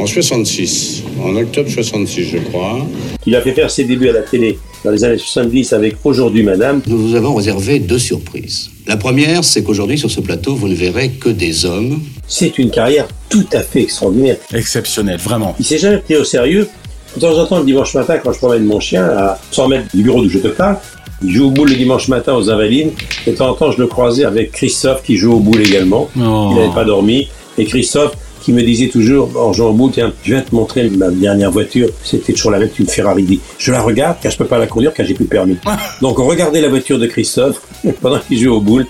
[0.00, 1.04] en 66.
[1.22, 2.84] en octobre 66, je crois.
[3.26, 6.42] Il a fait faire ses débuts à la télé dans les années 70 avec Aujourd'hui
[6.42, 6.82] Madame.
[6.88, 8.70] Nous vous avons réservé deux surprises.
[8.88, 12.00] La première, c'est qu'aujourd'hui, sur ce plateau, vous ne verrez que des hommes.
[12.26, 14.36] C'est une carrière tout à fait extraordinaire.
[14.52, 15.54] Exceptionnel, vraiment.
[15.60, 16.68] Il s'est jamais pris au sérieux.
[17.16, 19.86] De temps en temps, le dimanche matin, quand je promène mon chien à 100 mètres
[19.94, 20.76] du bureau d'où je te parle,
[21.22, 22.92] il joue au boule le dimanche matin aux Invalides.
[23.26, 26.10] Et de temps en temps, je le croisais avec Christophe qui joue au boule également.
[26.14, 26.48] Oh.
[26.50, 27.28] Il n'avait pas dormi.
[27.56, 30.90] Et Christophe qui me disait toujours, en jouant au boule, tiens, je viens te montrer
[30.90, 31.88] ma dernière voiture.
[32.04, 33.22] C'était toujours la même, une Ferrari.
[33.22, 35.56] Dit, Je la regarde car je peux pas la conduire car j'ai plus de permis.
[36.02, 37.62] Donc on regardait la voiture de Christophe
[38.02, 38.86] pendant qu'il jouait au boule.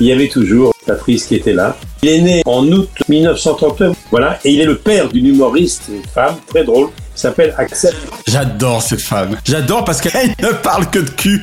[0.00, 1.76] Il y avait toujours Patrice qui était là.
[2.02, 6.04] Il est né en août 1939, voilà, et il est le père d'une humoriste, une
[6.04, 7.94] femme très drôle, s'appelle Axel.
[8.26, 9.36] J'adore cette femme.
[9.44, 11.42] J'adore parce qu'elle ne parle que de cul.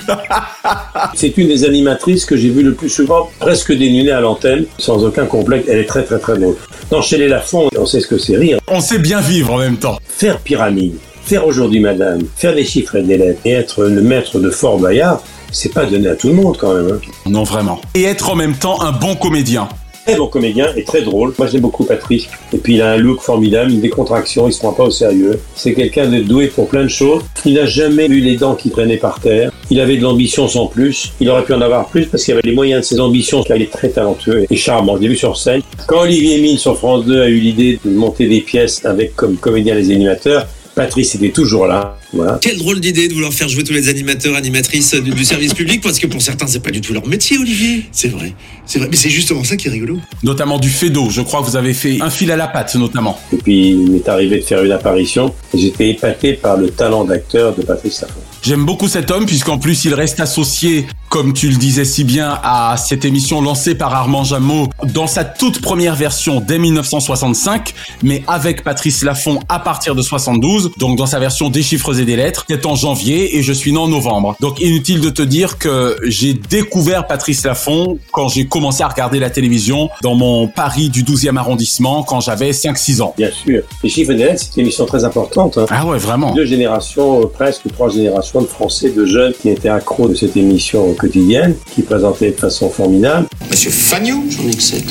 [1.16, 5.04] C'est une des animatrices que j'ai vues le plus souvent, presque dénudée à l'antenne, sans
[5.04, 5.68] aucun complexe.
[5.70, 6.56] Elle est très très très drôle.
[6.90, 8.60] Dans Chez les Lafont, on sait ce que c'est rire.
[8.68, 9.98] On sait bien vivre en même temps.
[10.08, 14.40] Faire pyramide, faire aujourd'hui madame, faire des chiffres et des lettres, et être le maître
[14.40, 16.92] de Fort Boyard, c'est pas donné à tout le monde quand même.
[16.94, 17.00] hein.
[17.28, 17.80] Non, vraiment.
[17.96, 19.70] Et être en même temps un bon comédien.
[20.06, 21.34] Très bon comédien et très drôle.
[21.38, 22.28] Moi j'aime beaucoup Patrice.
[22.52, 25.40] Et puis il a un look formidable, une décontraction, il se prend pas au sérieux.
[25.56, 27.22] C'est quelqu'un de doué pour plein de choses.
[27.46, 29.50] Il n'a jamais eu les dents qui traînaient par terre.
[29.70, 31.14] Il avait de l'ambition sans plus.
[31.22, 33.56] Il aurait pu en avoir plus parce qu'il avait les moyens de ses ambitions, car
[33.56, 34.98] il est très talentueux et charmant.
[34.98, 35.62] Je l'ai vu sur scène.
[35.88, 39.38] Quand Olivier Mine sur France 2 a eu l'idée de monter des pièces avec comme
[39.38, 41.96] comédien les animateurs, Patrice était toujours là.
[42.14, 42.38] Voilà.
[42.42, 45.82] Quelle drôle d'idée de vouloir faire jouer tous les animateurs, animatrices du, du service public,
[45.82, 47.86] parce que pour certains, c'est pas du tout leur métier, Olivier.
[47.92, 48.34] C'est vrai,
[48.66, 48.88] c'est vrai.
[48.90, 49.98] Mais c'est justement ça qui est rigolo.
[50.24, 51.10] Notamment du Fedo.
[51.10, 53.20] Je crois que vous avez fait un fil à la patte, notamment.
[53.32, 55.34] Et puis il m'est arrivé de faire une apparition.
[55.54, 58.22] et J'étais épaté par le talent d'acteur de Patrice Laffont.
[58.44, 62.40] J'aime beaucoup cet homme puisqu'en plus il reste associé, comme tu le disais si bien,
[62.44, 67.74] à cette émission lancée par Armand Jameau dans sa toute première version dès 1965,
[68.04, 72.06] mais avec Patrice Laffont à partir de 72, donc dans sa version des chiffres et
[72.06, 72.46] des lettres.
[72.50, 74.36] C'est en janvier et je suis né en novembre.
[74.40, 79.20] Donc inutile de te dire que j'ai découvert Patrice Laffont quand j'ai commencé à regarder
[79.20, 83.14] la télévision dans mon Paris du 12e arrondissement quand j'avais 5-6 ans.
[83.18, 83.64] Bien sûr.
[83.84, 85.58] Les chiffres et des lettres, c'est une émission très importante.
[85.58, 85.66] hein.
[85.70, 86.34] Ah ouais, vraiment.
[86.36, 90.36] Deux générations, euh, presque trois générations de Français, de jeunes qui étaient accros de cette
[90.38, 93.28] émission quotidienne, qui présentaient de façon formidable.
[93.50, 94.86] Monsieur Fagnou J'en ai que sept.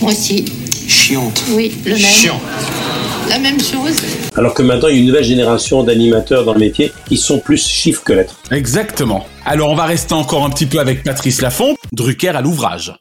[0.00, 0.44] Moi aussi.
[0.88, 1.42] Chiante.
[1.54, 1.98] Oui, le même.
[2.00, 2.40] Chiant.
[3.28, 3.96] La même chose.
[4.36, 7.38] Alors que maintenant, il y a une nouvelle génération d'animateurs dans le métier qui sont
[7.38, 8.36] plus chiffres que lettres.
[8.50, 9.26] Exactement.
[9.44, 12.92] Alors on va rester encore un petit peu avec Patrice Laffont, Drucker à l'ouvrage.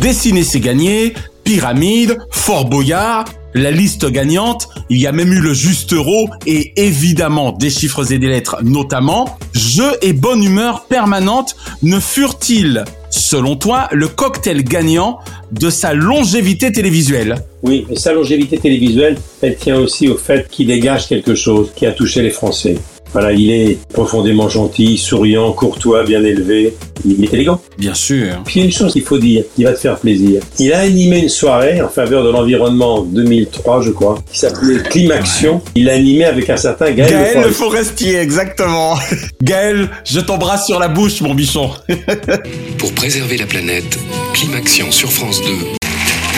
[0.00, 5.52] Dessiner c'est gagné, Pyramide, Fort Boyard, la liste gagnante, il y a même eu le
[5.52, 9.36] juste euro et évidemment des chiffres et des lettres notamment.
[9.52, 12.84] Jeu et bonne humeur permanente ne furent-ils,
[13.32, 15.20] selon toi, le cocktail gagnant
[15.52, 21.08] de sa longévité télévisuelle Oui, sa longévité télévisuelle, elle tient aussi au fait qu'il dégage
[21.08, 22.76] quelque chose qui a touché les Français.
[23.12, 26.74] Voilà, il est profondément gentil, souriant, courtois, bien élevé.
[27.04, 27.60] Il est élégant.
[27.76, 28.42] Bien sûr.
[28.44, 30.40] Puis il y a une chose qu'il faut dire, qui va te faire plaisir.
[30.58, 34.78] Il a animé une soirée en faveur de l'environnement en 2003, je crois, qui s'appelait
[34.82, 35.60] Climaction.
[35.74, 38.16] Il l'a animé avec un certain Gaël, Gaël Le le Forestier.
[38.18, 38.96] Exactement.
[39.42, 41.70] Gaël, je t'embrasse sur la bouche, mon bichon.
[42.78, 43.98] Pour préserver la planète,
[44.32, 45.48] Climaction sur France 2.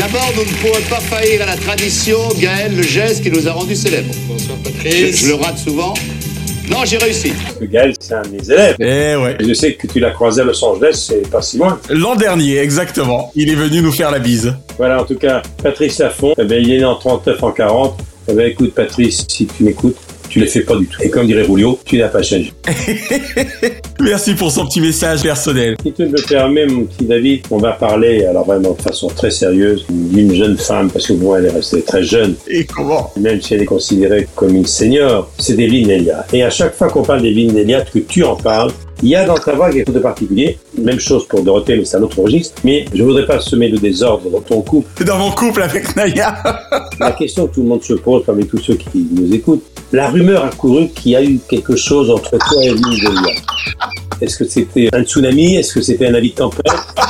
[0.01, 3.53] D'abord, nous ne pourrons pas faillir à la tradition, Gaël, le geste qui nous a
[3.53, 4.13] rendus célèbres.
[4.29, 5.21] Bonsoir Patrice.
[5.21, 5.95] Je, je le rate souvent.
[6.71, 7.31] Non, j'ai réussi.
[7.31, 8.77] Parce que Gaël, c'est un de mes élèves.
[8.81, 9.37] Eh ouais.
[9.41, 11.79] Et je sais que tu l'as croisé à Los Angeles, c'est pas si loin.
[11.91, 13.31] L'an dernier, exactement.
[13.35, 14.55] Il est venu nous faire la bise.
[14.79, 17.99] Voilà, en tout cas, Patrice Laffont, eh ben, il est né en 39, en 40.
[18.29, 19.97] Eh ben, écoute, Patrice, si tu m'écoutes,
[20.35, 21.01] tu les fais pas du tout.
[21.01, 22.53] Et comme dirait Rulio, tu n'as pas changé.
[24.01, 25.77] Merci pour son petit message personnel.
[25.81, 29.31] Si tu me permets, mon petit David, on va parler, alors vraiment de façon très
[29.31, 32.35] sérieuse, d'une jeune femme, parce que moi, elle est restée très jeune.
[32.49, 33.13] Et comment?
[33.17, 36.27] Même si elle est considérée comme une senior, c'est Evelyne Delia.
[36.33, 38.73] Et à chaque fois qu'on parle d'Evelyne Delia, que tu en parles,
[39.05, 40.59] il y a dans ta voix quelque chose de particulier.
[40.79, 42.61] Même chose pour Dorothée, mais c'est un autre registre.
[42.65, 45.05] Mais je voudrais pas semer le désordre dans ton couple.
[45.05, 46.43] Dans mon couple avec Naya.
[47.01, 50.09] La question que tout le monde se pose, parmi tous ceux qui nous écoutent, la
[50.09, 53.35] rumeur a couru qu'il y a eu quelque chose entre toi et Evelyne Delia.
[54.21, 55.57] Est-ce que c'était un tsunami?
[55.57, 56.65] Est-ce que c'était un avis de tempête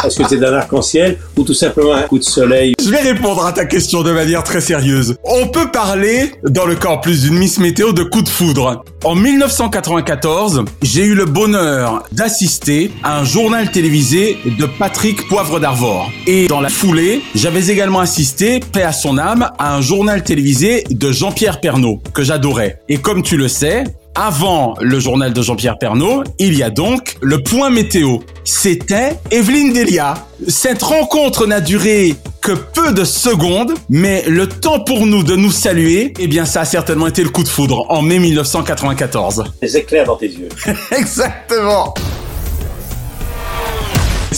[0.04, 1.18] Est-ce que c'était un arc-en-ciel?
[1.36, 2.74] Ou tout simplement un coup de soleil?
[2.82, 5.16] Je vais répondre à ta question de manière très sérieuse.
[5.22, 8.84] On peut parler, dans le en plus d'une Miss Météo, de coup de foudre.
[9.04, 16.10] En 1994, j'ai eu le bonheur d'assister à un journal télévisé de Patrick Poivre d'Arvor.
[16.26, 20.84] Et dans la foulée, j'avais également assisté, paix à son âme, à un journal télévisé
[20.90, 22.80] de Jean-Pierre Pernaud, que j'adorais.
[22.88, 23.84] Et comme tu le sais,
[24.16, 28.18] Avant le journal de Jean-Pierre Pernaud, il y a donc le point météo.
[28.44, 30.14] C'était Evelyne Delia.
[30.46, 35.50] Cette rencontre n'a duré que peu de secondes, mais le temps pour nous de nous
[35.50, 39.46] saluer, eh bien ça a certainement été le coup de foudre en mai 1994.
[39.60, 40.48] Les éclairs dans tes yeux.
[40.96, 41.92] Exactement.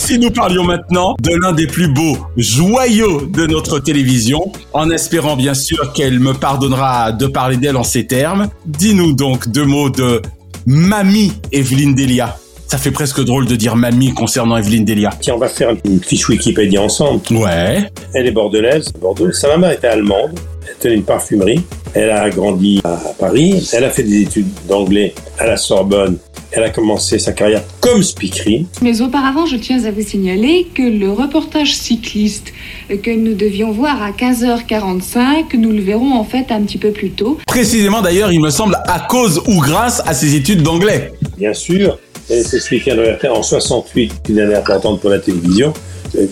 [0.07, 5.35] Si nous parlions maintenant de l'un des plus beaux joyaux de notre télévision, en espérant
[5.35, 9.89] bien sûr qu'elle me pardonnera de parler d'elle en ces termes, dis-nous donc deux mots
[9.89, 10.21] de
[10.65, 12.37] Mamie Evelyne Delia.
[12.67, 15.09] Ça fait presque drôle de dire mamie concernant Evelyne Delia.
[15.19, 17.19] Tiens, on va faire une fiche Wikipédia ensemble.
[17.31, 17.91] Ouais.
[18.13, 19.33] Elle est bordelaise, Bordeaux.
[19.33, 20.39] Sa maman était allemande.
[20.69, 21.63] Elle tenait une parfumerie.
[21.93, 23.69] Elle a grandi à Paris.
[23.73, 26.17] Elle a fait des études d'anglais à la Sorbonne.
[26.51, 28.65] Elle a commencé sa carrière comme speakerine.
[28.81, 32.53] Mais auparavant, je tiens à vous signaler que le reportage cycliste
[32.89, 37.11] que nous devions voir à 15h45, nous le verrons en fait un petit peu plus
[37.11, 37.37] tôt.
[37.47, 41.11] Précisément d'ailleurs, il me semble, à cause ou grâce à ses études d'anglais.
[41.37, 42.97] Bien sûr, elle s'est speaker
[43.29, 45.73] en 68, une année importante pour la télévision,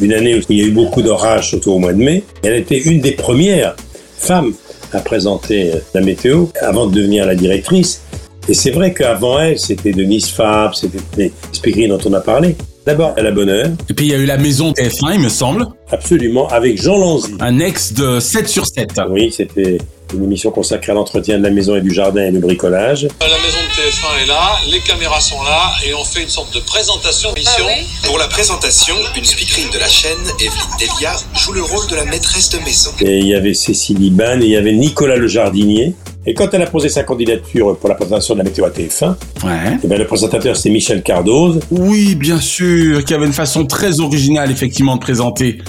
[0.01, 2.23] une année où il y a eu beaucoup d'orages, surtout au mois de mai.
[2.43, 3.75] Elle était une des premières
[4.17, 4.53] femmes
[4.93, 8.01] à présenter la météo avant de devenir la directrice.
[8.47, 11.31] Et c'est vrai qu'avant elle, c'était Denise Fab, c'était
[11.65, 12.55] les dont on a parlé.
[12.85, 13.69] D'abord, à la bonne heure.
[13.89, 15.65] Et puis il y a eu la maison TF1, il me semble.
[15.91, 17.33] Absolument, avec Jean Lanzy.
[17.39, 19.01] Un ex de 7 sur 7.
[19.09, 19.79] Oui, c'était
[20.13, 23.07] une émission consacrée à l'entretien de la maison et du jardin et le bricolage.
[23.21, 26.53] La maison de TF1 est là, les caméras sont là et on fait une sorte
[26.53, 27.65] de présentation d'émission.
[28.03, 32.05] Pour la présentation, une speakerine de la chaîne, Evelyne Delia, joue le rôle de la
[32.05, 32.91] maîtresse de maison.
[33.01, 35.95] Et il y avait Cécile Liban et il y avait Nicolas le jardinier.
[36.27, 39.15] Et quand elle a posé sa candidature pour la présentation de la météo à TF1,
[39.43, 39.77] ouais.
[39.83, 41.59] et bien le présentateur c'était Michel Cardoz.
[41.69, 45.59] Oui, bien sûr, qui avait une façon très originale effectivement de présenter.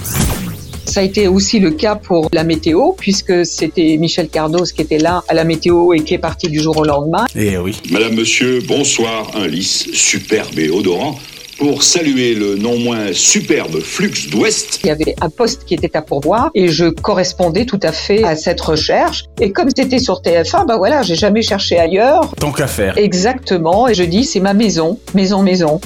[0.85, 4.97] Ça a été aussi le cas pour la météo, puisque c'était Michel Cardoz qui était
[4.97, 7.25] là à la météo et qui est parti du jour au lendemain.
[7.35, 7.79] Eh oui.
[7.91, 9.29] Madame, monsieur, bonsoir.
[9.35, 11.19] Un lys superbe et odorant
[11.57, 14.79] pour saluer le non moins superbe Flux d'Ouest.
[14.83, 18.23] Il y avait un poste qui était à pourvoir et je correspondais tout à fait
[18.23, 19.25] à cette recherche.
[19.41, 22.33] Et comme c'était sur TF1, bah voilà, j'ai jamais cherché ailleurs.
[22.39, 22.97] Tant qu'à faire.
[22.97, 23.87] Exactement.
[23.87, 25.81] Et je dis, c'est ma maison, maison, maison.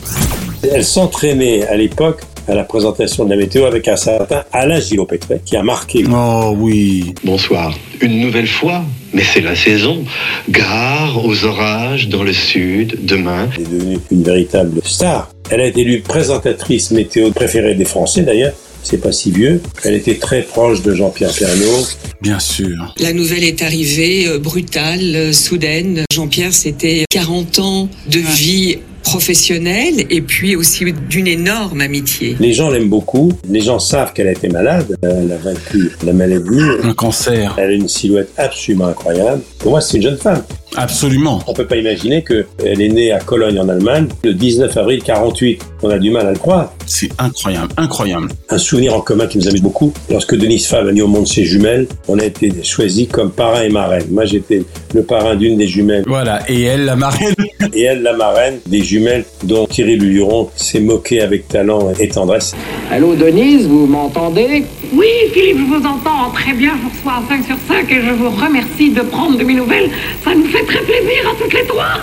[0.69, 5.41] Elle s'entraînait à l'époque à la présentation de la météo avec un certain Alain Gillot-Pétret
[5.45, 6.03] qui a marqué.
[6.11, 7.13] Oh oui.
[7.23, 7.77] Bonsoir.
[8.01, 10.03] Une nouvelle fois, mais c'est la saison.
[10.49, 13.49] Gare aux orages dans le sud, demain.
[13.55, 15.31] Elle est devenue une véritable star.
[15.49, 18.53] Elle a été élue présentatrice météo préférée des Français d'ailleurs.
[18.83, 19.61] C'est pas si vieux.
[19.83, 21.85] Elle était très proche de Jean-Pierre Pernaud.
[22.21, 22.93] Bien sûr.
[22.99, 26.03] La nouvelle est arrivée, euh, brutale, euh, soudaine.
[26.11, 32.35] Jean-Pierre, c'était 40 ans de vie professionnelle et puis aussi d'une énorme amitié.
[32.39, 33.31] Les gens l'aiment beaucoup.
[33.49, 34.97] Les gens savent qu'elle a été malade.
[35.01, 36.61] Elle a vaincu la maladie.
[36.83, 37.55] Un cancer.
[37.57, 39.41] Elle a une silhouette absolument incroyable.
[39.59, 40.43] Pour moi, c'est une jeune femme.
[40.77, 41.39] Absolument.
[41.47, 45.61] On peut pas imaginer qu'elle est née à Cologne en Allemagne le 19 avril 48.
[45.83, 46.73] On a du mal à le croire.
[46.85, 48.29] C'est incroyable, incroyable.
[48.49, 49.93] Un souvenir en commun qui nous amuse beaucoup.
[50.09, 53.63] Lorsque Denise Fab a mis au monde ses jumelles, on a été choisis comme parrain
[53.63, 54.05] et marraine.
[54.11, 56.03] Moi, j'étais le parrain d'une des jumelles.
[56.07, 56.39] Voilà.
[56.47, 57.35] Et elle, la marraine.
[57.73, 62.53] et elle, la marraine des jumelles dont Thierry Luron s'est moqué avec talent et tendresse.
[62.91, 64.65] Allô, Denise, vous m'entendez?
[64.93, 66.71] Oui, Philippe, je vous entends très bien.
[66.77, 69.53] Je vous reçois à 5 sur 5 et je vous remercie de prendre de mes
[69.53, 69.89] nouvelles.
[70.23, 71.93] Ça nous fait très plaisir à toutes les trois.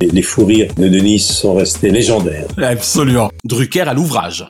[0.00, 2.46] Et les fous rires de Denise sont restés légendaires.
[2.56, 3.30] Absolument.
[3.44, 4.46] Drucker à l'ouvrage.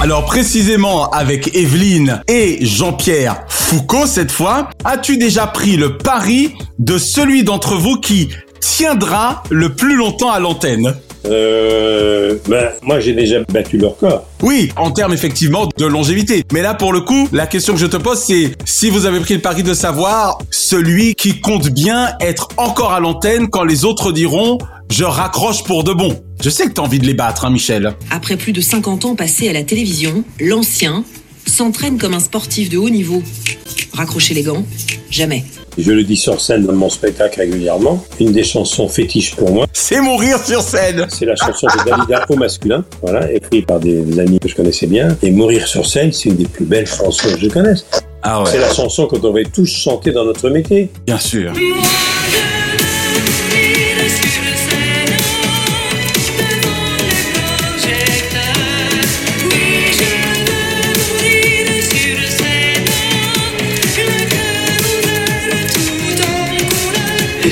[0.00, 6.96] Alors précisément avec Evelyne et Jean-Pierre Foucault cette fois, as-tu déjà pris le pari de
[6.98, 8.28] celui d'entre vous qui
[8.60, 10.94] tiendra le plus longtemps à l'antenne?
[11.26, 14.26] Euh, ben, moi j'ai déjà battu le record.
[14.42, 16.44] Oui, en termes effectivement de longévité.
[16.52, 19.20] Mais là, pour le coup, la question que je te pose, c'est si vous avez
[19.20, 23.84] pris le pari de savoir celui qui compte bien être encore à l'antenne quand les
[23.84, 24.58] autres diront
[24.90, 26.22] je raccroche pour de bon.
[26.40, 27.94] Je sais que t'as envie de les battre, hein, Michel.
[28.10, 31.04] Après plus de 50 ans passés à la télévision, l'ancien
[31.46, 33.22] s'entraîne comme un sportif de haut niveau.
[33.92, 34.64] Raccrocher les gants,
[35.10, 35.44] jamais.
[35.78, 38.04] Je le dis sur scène dans mon spectacle régulièrement.
[38.18, 39.66] Une des chansons fétiches pour moi.
[39.72, 41.06] C'est mourir sur scène.
[41.08, 42.84] C'est la chanson de Dalida au masculin.
[43.00, 45.16] Voilà, écrite par des, des, amis que je connaissais bien.
[45.22, 47.86] Et mourir sur scène, c'est une des plus belles chansons que je connaisse.
[48.24, 48.50] Ah ouais.
[48.50, 50.90] C'est la chanson que devrait tous chanter dans notre métier.
[51.06, 51.52] Bien sûr.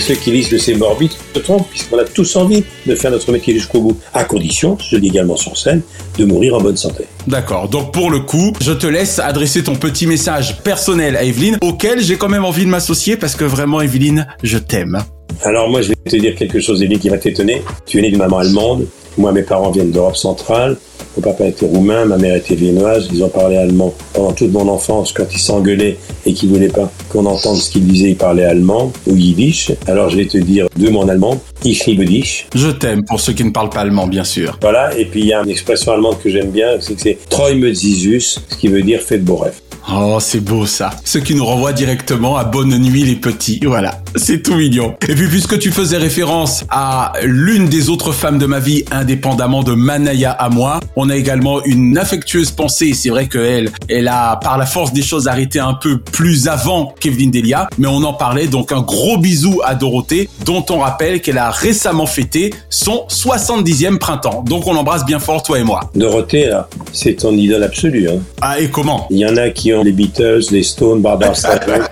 [0.06, 3.32] Ceux qui lisent de ces morbides se trompent, puisqu'on a tous envie de faire notre
[3.32, 5.82] métier jusqu'au bout, à condition, je le dis également sur scène,
[6.16, 7.06] de mourir en bonne santé.
[7.26, 11.58] D'accord, donc pour le coup, je te laisse adresser ton petit message personnel à Evelyne,
[11.60, 15.02] auquel j'ai quand même envie de m'associer, parce que vraiment, Evelyne, je t'aime.
[15.42, 17.62] Alors moi, je vais te dire quelque chose, Elie, qui va t'étonner.
[17.84, 18.86] Tu es né d'une maman allemande.
[19.18, 20.76] Moi, mes parents viennent d'Europe centrale.
[21.16, 23.08] Mon papa était roumain, ma mère était viennoise.
[23.12, 25.12] Ils ont parlé allemand pendant toute mon enfance.
[25.12, 25.96] Quand ils s'engueulaient
[26.26, 29.72] et qu'ils voulaient pas qu'on entende ce qu'ils disaient, ils parlaient allemand ou yiddish.
[29.86, 31.40] Alors je vais te dire deux mots en allemand.
[31.64, 32.46] Ich liebe dich.
[32.54, 34.58] Je t'aime pour ceux qui ne parlent pas allemand, bien sûr.
[34.60, 34.96] Voilà.
[34.96, 37.74] Et puis il y a une expression allemande que j'aime bien, c'est que c'est Träume
[37.74, 39.60] Jesus, ce qui veut dire faites beaux rêves.
[39.88, 40.90] Oh, c'est beau ça.
[41.04, 43.60] Ce qui nous renvoie directement à Bonne nuit les petits.
[43.64, 44.96] Voilà, c'est tout mignon.
[45.08, 49.62] Et puis puisque tu faisais référence à l'une des autres femmes de ma vie, indépendamment
[49.62, 52.94] de Manaya à moi, on a également une affectueuse pensée.
[52.94, 56.92] C'est vrai qu'elle, elle a par la force des choses arrêté un peu plus avant
[56.98, 58.48] qu'Evelyne Delia, mais on en parlait.
[58.48, 63.98] Donc un gros bisou à Dorothée, dont on rappelle qu'elle a récemment fêté son 70e
[63.98, 64.42] printemps.
[64.44, 65.90] Donc on l'embrasse bien fort, toi et moi.
[65.94, 68.08] Dorothée, là, c'est ton idole absolue.
[68.08, 68.18] Hein.
[68.40, 69.06] Ah et comment?
[69.10, 71.88] Il y en a qui les Beatles, les Stones, Barbara Streisand.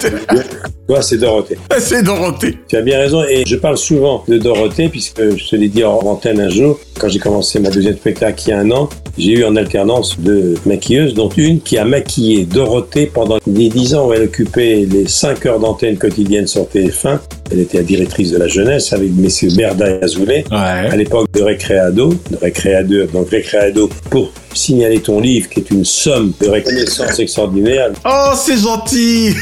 [0.87, 1.57] Toi, c'est Dorothée.
[1.79, 2.59] C'est Dorothée.
[2.69, 3.25] Tu as bien raison.
[3.25, 6.79] Et je parle souvent de Dorothée, puisque je te l'ai dit en antenne un jour,
[7.01, 10.19] quand j'ai commencé ma deuxième spectacle il y a un an, j'ai eu en alternance
[10.21, 14.87] deux maquilleuses, dont une qui a maquillé Dorothée pendant les dix ans où elle occupait
[14.91, 17.19] les cinq heures d'antenne quotidienne sur TF1.
[17.51, 20.45] Elle était la directrice de la jeunesse avec messieurs Berda et Azoulay.
[20.51, 20.57] Ouais.
[20.57, 25.85] À l'époque de Récréado, de Récréado, donc Récréado pour signaler ton livre qui est une
[25.85, 27.91] somme de reconnaissance extraordinaire.
[28.05, 29.35] Oh, c'est gentil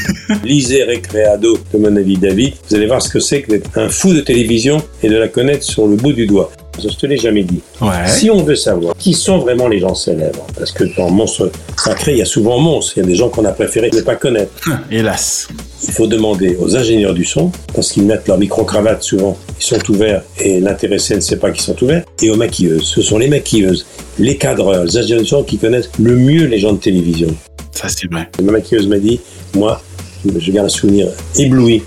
[0.43, 2.53] Lisez Récréado de mon avis David.
[2.69, 5.27] Vous allez voir ce que c'est que d'être un fou de télévision et de la
[5.27, 6.51] connaître sur le bout du doigt.
[6.81, 7.61] Je te l'ai jamais dit.
[7.81, 8.07] Ouais.
[8.07, 12.13] Si on veut savoir qui sont vraiment les gens célèbres, parce que dans Monstre Sacré,
[12.13, 14.15] il y a souvent monstre, il y a des gens qu'on a préféré ne pas
[14.15, 14.51] connaître.
[14.89, 15.47] Hélas.
[15.87, 19.91] Il faut demander aux ingénieurs du son, parce qu'ils mettent leur micro-cravate souvent, ils sont
[19.91, 22.85] ouverts et l'intéressé ne sait pas qu'ils sont ouverts, et aux maquilleuses.
[22.85, 23.85] Ce sont les maquilleuses,
[24.17, 27.27] les cadreurs, les ingénieurs du son qui connaissent le mieux les gens de télévision.
[27.71, 28.29] Ça, c'est vrai.
[28.41, 29.19] Ma maquilleuse m'a dit,
[29.55, 29.81] moi,
[30.25, 31.83] je garde un souvenir ébloui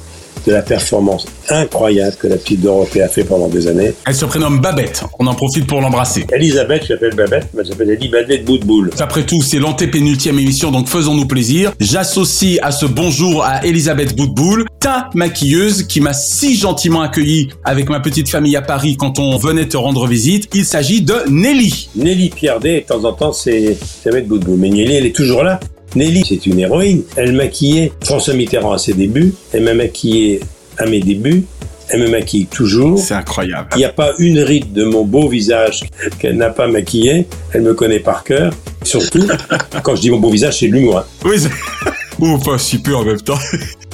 [0.46, 3.92] de la performance incroyable que la petite Dorothée a fait pendant des années.
[4.06, 5.04] Elle se prénomme Babette.
[5.18, 6.24] On en profite pour l'embrasser.
[6.32, 8.90] Elisabeth, je l'appelle Babette, mais elle s'appelle Elisabeth Boutboul.
[8.98, 11.72] Après tout, c'est l'antépénultième émission, donc faisons-nous plaisir.
[11.80, 17.88] J'associe à ce bonjour à Elisabeth Boutboul, ta maquilleuse qui m'a si gentiment accueilli avec
[17.88, 20.48] ma petite famille à Paris quand on venait te rendre visite.
[20.54, 21.88] Il s'agit de Nelly.
[21.96, 24.58] Nelly Piardet, de temps en temps, c'est Elisabeth Boutboul.
[24.58, 25.60] Mais Nelly, elle est toujours là.
[25.96, 27.02] Nelly, c'est une héroïne.
[27.16, 29.34] Elle maquillait François Mitterrand à ses débuts.
[29.52, 30.40] Elle m'a maquillé
[30.78, 31.44] à mes débuts.
[31.88, 32.98] Elle me maquille toujours.
[32.98, 33.68] C'est incroyable.
[33.74, 35.84] Il n'y a pas une ride de mon beau visage
[36.18, 37.26] qu'elle n'a pas maquillé.
[37.52, 38.52] Elle me connaît par cœur.
[38.82, 39.26] Surtout,
[39.82, 40.98] quand je dis mon beau visage, c'est l'humour.
[40.98, 41.04] hein.
[41.24, 41.50] Oui, c'est...
[42.18, 43.38] Ou pas si peu en même temps.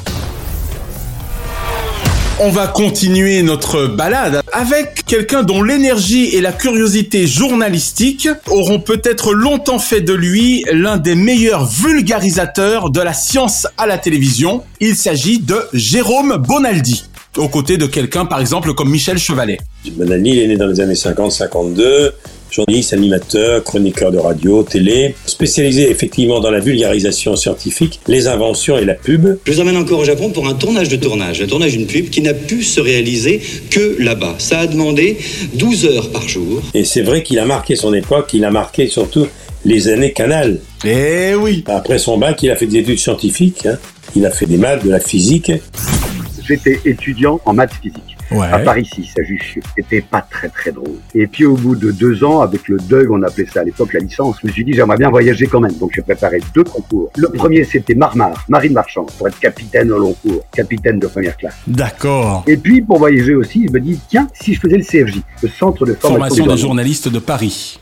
[2.40, 9.34] On va continuer notre balade avec quelqu'un dont l'énergie et la curiosité journalistique auront peut-être
[9.34, 14.62] longtemps fait de lui l'un des meilleurs vulgarisateurs de la science à la télévision.
[14.80, 17.04] Il s'agit de Jérôme Bonaldi,
[17.36, 19.58] aux côtés de quelqu'un par exemple comme Michel Chevalet.
[19.92, 22.12] Bonaldi, il est né dans les années 50-52,
[22.52, 28.84] journaliste, animateur, chroniqueur de radio, télé, spécialisé effectivement dans la vulgarisation scientifique, les inventions et
[28.84, 29.38] la pub.
[29.44, 32.10] Je vous emmène encore au Japon pour un tournage de tournage, un tournage d'une pub
[32.10, 33.40] qui n'a pu se réaliser
[33.70, 34.34] que là-bas.
[34.38, 35.16] Ça a demandé
[35.54, 36.62] 12 heures par jour.
[36.74, 39.26] Et c'est vrai qu'il a marqué son époque, il a marqué surtout
[39.64, 40.60] les années Canal.
[40.84, 43.78] Eh oui Après son bac, il a fait des études scientifiques, hein.
[44.14, 45.52] il a fait des maths, de la physique.
[46.46, 48.11] J'étais étudiant en maths physique.
[48.34, 48.46] Ouais.
[48.50, 49.62] À Paris 6, à Jussieu.
[49.76, 50.98] C'était pas très très drôle.
[51.14, 53.92] Et puis au bout de deux ans, avec le DEUG, on appelait ça à l'époque
[53.92, 55.74] la licence, je me suis dit j'aimerais bien voyager quand même.
[55.74, 57.10] Donc j'ai préparé deux concours.
[57.16, 61.36] Le premier c'était Marmar, marine marchande, pour être capitaine au long cours, capitaine de première
[61.36, 61.56] classe.
[61.66, 62.44] D'accord.
[62.46, 65.48] Et puis pour voyager aussi, je me dis tiens, si je faisais le CFJ, le
[65.48, 67.78] Centre de formation, Formation des journalistes de Paris.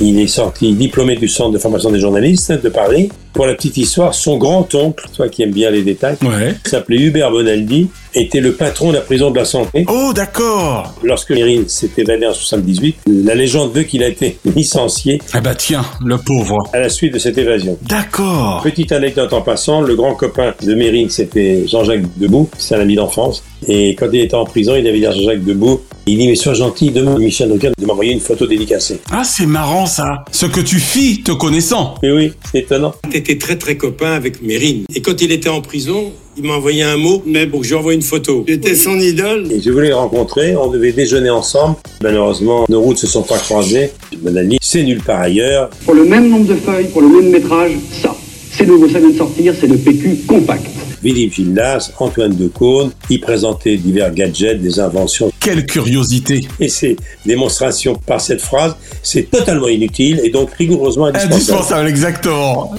[0.00, 3.10] Il est sorti diplômé du centre de formation des journalistes de Paris.
[3.32, 6.54] Pour la petite histoire, son grand-oncle, toi qui aimes bien les détails, Ouais.
[6.66, 9.86] s'appelait Hubert Bonaldi, était le patron de la prison de la santé.
[9.88, 15.20] Oh d'accord Lorsque Mérine s'est évadé en 78, la légende veut qu'il a été licencié
[15.32, 16.58] Ah bah tiens, le pauvre.
[16.74, 17.78] à la suite de cette évasion.
[17.88, 18.60] D'accord.
[18.62, 22.96] Petite anecdote en passant, le grand copain de Mérine, c'était Jean-Jacques Debout, c'est un ami
[22.96, 23.42] d'enfance.
[23.66, 26.34] Et quand il était en prison, il avait dit à Jean-Jacques Debout, il dit, mais
[26.34, 29.00] sois gentil, demande à Michel Drucker de m'envoyer une photo dédicacée.
[29.10, 30.24] Ah c'est marrant ça.
[30.32, 31.94] Ce que tu fis te connaissant.
[32.02, 32.92] Mais oui, c'est étonnant.
[33.22, 34.84] Était très très copain avec Mérine.
[34.94, 37.74] Et quand il était en prison, il m'a envoyé un mot, mais bon, je lui
[37.76, 38.44] envoie une photo.
[38.48, 39.50] J'étais son idole.
[39.52, 41.76] Et je voulais le rencontrer, on devait déjeuner ensemble.
[42.02, 43.90] Malheureusement, nos routes se sont pas croisées.
[44.18, 45.70] Bonaldi, c'est nulle part ailleurs.
[45.84, 48.16] Pour le même nombre de feuilles, pour le même métrage, ça.
[48.50, 50.66] C'est nouveau, ça vient de sortir, c'est le PQ compact.
[51.02, 55.32] Philippe Gildas, Antoine Decaune, y présentaient divers gadgets, des inventions.
[55.40, 56.46] Quelle curiosité.
[56.60, 56.96] Et ces
[57.26, 61.34] démonstrations par cette phrase, c'est totalement inutile et donc rigoureusement indispensable.
[61.34, 62.72] Indispensable, exactement.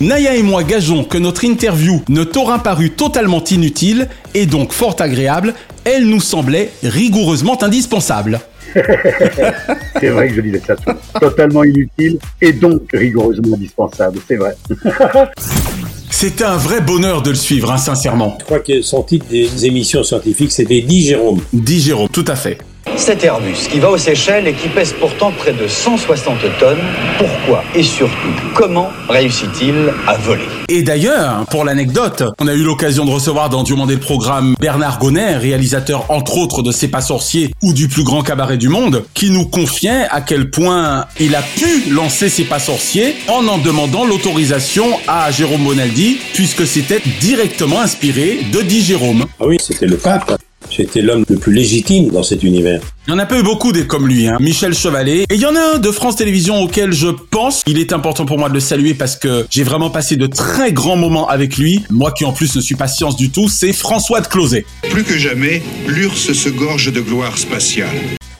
[0.00, 4.96] Naya et moi gageons que notre interview ne t'aura paru totalement inutile et donc fort
[4.98, 5.54] agréable.
[5.84, 8.40] elle nous semblait rigoureusement indispensable.
[8.74, 10.76] c'est vrai que je disais ça.
[11.20, 14.54] Totalement inutile et donc rigoureusement indispensable, c'est vrai.
[16.10, 18.36] C'était un vrai bonheur de le suivre, hein, sincèrement.
[18.40, 21.40] Je crois que son titre des émissions scientifiques, c'était Dit Jérôme.
[21.52, 22.58] Dit Jérôme, tout à fait.
[22.96, 26.78] Cet Airbus qui va aux Seychelles et qui pèse pourtant près de 160 tonnes,
[27.18, 28.14] pourquoi et surtout
[28.54, 33.62] comment réussit-il à voler Et d'ailleurs, pour l'anecdote, on a eu l'occasion de recevoir dans
[33.62, 38.04] Dieu le programme Bernard Gonner, réalisateur entre autres de C'est pas sorcier ou du plus
[38.04, 42.44] grand cabaret du monde, qui nous confiait à quel point il a pu lancer C'est
[42.44, 48.82] pas sorcier en en demandant l'autorisation à Jérôme Bonaldi, puisque c'était directement inspiré de Dit
[48.82, 49.24] Jérôme.
[49.40, 50.38] Ah oui, c'était le pape.
[50.68, 52.80] J'étais l'homme le plus légitime dans cet univers.
[53.06, 54.36] Il y en a pas eu beaucoup des comme lui, hein.
[54.40, 55.22] Michel Chevalet.
[55.22, 58.26] Et il y en a un de France Télévisions auquel je pense il est important
[58.26, 61.56] pour moi de le saluer parce que j'ai vraiment passé de très grands moments avec
[61.56, 61.84] lui.
[61.90, 64.64] Moi qui en plus ne suis pas science du tout, c'est François de Closet.
[64.90, 67.88] Plus que jamais, l'URSS se gorge de gloire spatiale.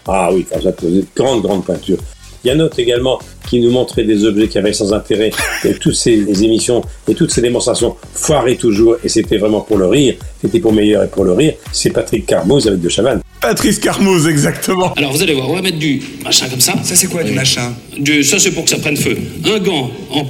[0.07, 1.99] Ah oui, François de Closet, grande, grande peinture.
[2.45, 3.18] Il y a un autre également
[3.49, 5.30] qui nous montrait des objets qui avaient sans intérêt,
[5.64, 9.86] et toutes ces émissions et toutes ces démonstrations foirées toujours, et c'était vraiment pour le
[9.86, 13.20] rire, c'était pour meilleur et pour le rire, c'est Patrick Carmoz avec De Chavannes.
[13.41, 14.93] Patrice Carmoz, exactement.
[14.95, 16.74] Alors vous allez voir, on va mettre du machin comme ça.
[16.82, 19.16] Ça c'est quoi du machin du, Ça c'est pour que ça prenne feu.
[19.45, 20.26] Un gant en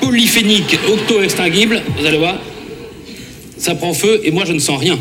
[0.00, 2.36] polyphénique octo-extinguible, vous allez voir,
[3.58, 4.98] ça prend feu et moi je ne sens rien.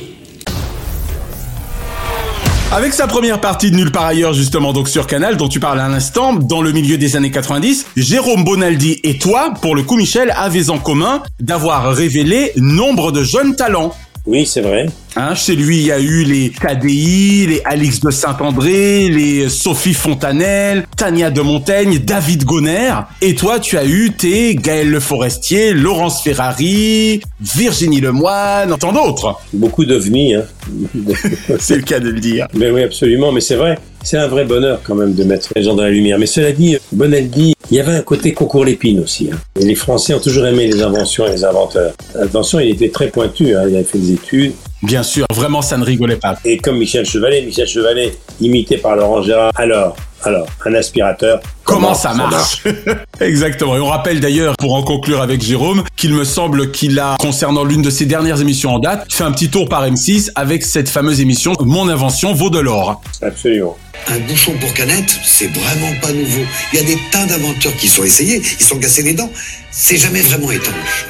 [2.74, 5.82] Avec sa première partie de Nulle part ailleurs, justement, donc sur Canal, dont tu parles
[5.82, 9.98] à l'instant, dans le milieu des années 90, Jérôme Bonaldi et toi, pour le coup,
[9.98, 13.94] Michel, avez en commun d'avoir révélé nombre de jeunes talents.
[14.28, 14.86] Oui, c'est vrai.
[15.16, 19.96] Hein, chez lui, il y a eu les KDI, les Alix de Saint-André, les Sophie
[19.96, 22.94] Fontanelle, Tania de Montaigne, David Gonner.
[23.22, 29.40] Et toi, tu as eu tes Gaël Le Forestier, Laurence Ferrari, Virginie Lemoine, tant d'autres.
[29.54, 30.44] Beaucoup d'ovnis, hein.
[31.60, 32.48] c'est le cas de le dire.
[32.54, 33.32] Mais oui, absolument.
[33.32, 33.80] Mais c'est vrai.
[34.04, 36.18] C'est un vrai bonheur quand même de mettre les gens dans la lumière.
[36.18, 39.30] Mais cela dit, Bonaldi, il y avait un côté concours l'épine aussi.
[39.32, 39.38] Hein.
[39.60, 41.94] Et les Français ont toujours aimé les inventions et les inventeurs.
[42.20, 43.56] Attention, il était très pointu.
[43.56, 43.64] Hein.
[43.70, 44.54] Il avait fait des études.
[44.84, 46.38] Bien sûr, vraiment, ça ne rigolait pas.
[46.44, 49.52] Et comme Michel Chevalet, Michel Chevalet, imité par Laurent Gérard.
[49.56, 51.40] Alors, alors, un aspirateur.
[51.64, 52.64] Comment, ça marche,
[53.20, 53.76] Exactement.
[53.76, 57.64] Et on rappelle d'ailleurs, pour en conclure avec Jérôme, qu'il me semble qu'il a, concernant
[57.64, 60.90] l'une de ses dernières émissions en date, fait un petit tour par M6 avec cette
[60.90, 63.02] fameuse émission Mon invention vaut de l'or.
[63.22, 63.78] Absolument.
[64.08, 66.42] Un bouchon pour canette, c'est vraiment pas nouveau.
[66.74, 69.30] Il y a des tas d'inventeurs qui sont essayés, ils sont cassés les dents.
[69.72, 71.08] C'est jamais vraiment étanche.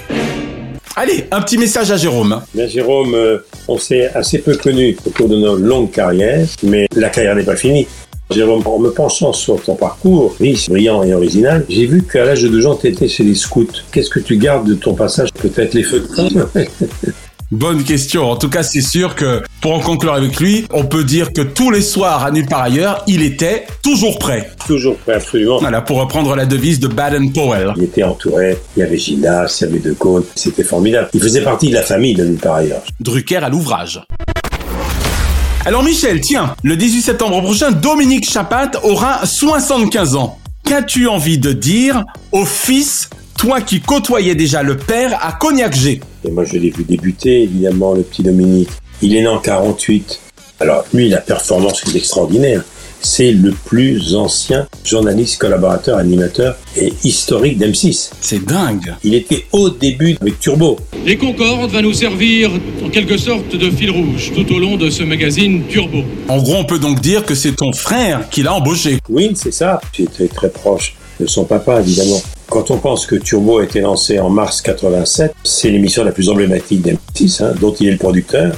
[0.96, 2.42] Allez, un petit message à Jérôme.
[2.54, 3.38] Bien, Jérôme, euh,
[3.68, 7.44] on s'est assez peu connu au cours de nos longues carrières, mais la carrière n'est
[7.44, 7.88] pas finie.
[8.30, 12.44] Jérôme, en me penchant sur ton parcours, riche, brillant et original, j'ai vu qu'à l'âge
[12.44, 13.68] de deux ans, tu étais chez les scouts.
[13.92, 15.30] Qu'est-ce que tu gardes de ton passage?
[15.34, 16.28] Peut-être les feux de camp
[17.52, 18.30] Bonne question.
[18.30, 21.41] En tout cas, c'est sûr que pour en conclure avec lui, on peut dire que
[21.41, 24.49] tous les soirs, à nulle part ailleurs, il était toujours prêt.
[24.66, 25.59] Toujours prêt, absolument.
[25.59, 27.74] Voilà, pour reprendre la devise de Baden-Powell.
[27.78, 31.09] Il était entouré, il y avait Gildas, il y avait De Gaulle, c'était formidable.
[31.14, 32.82] Il faisait partie de la famille de nulle part ailleurs.
[32.99, 34.01] Drucker à l'ouvrage.
[35.64, 40.39] Alors Michel, tiens, le 18 septembre prochain, Dominique Chapat aura 75 ans.
[40.64, 45.99] Qu'as-tu envie de dire au fils toi qui côtoyais déjà le père à Cognac-G.
[46.24, 48.70] Et moi, je l'ai vu débuter, évidemment, le petit Dominique.
[49.04, 50.20] Il est né en 48.
[50.60, 52.64] Alors, lui, la performance est extraordinaire.
[53.02, 58.12] C'est le plus ancien journaliste, collaborateur, animateur et historique d'M6.
[58.22, 58.93] C'est dingue.
[59.04, 60.78] Il était au début avec Turbo.
[61.04, 62.52] Les Concorde va nous servir
[62.86, 66.04] en quelque sorte de fil rouge tout au long de ce magazine Turbo.
[66.28, 68.99] En gros, on peut donc dire que c'est ton frère qui l'a embauché.
[69.10, 69.82] Oui, c'est ça.
[69.93, 72.22] J'étais très proche de son papa, évidemment.
[72.52, 76.30] Quand on pense que Turbo a été lancé en mars 87, c'est l'émission la plus
[76.30, 78.54] emblématique d'M6, hein, dont il est le producteur.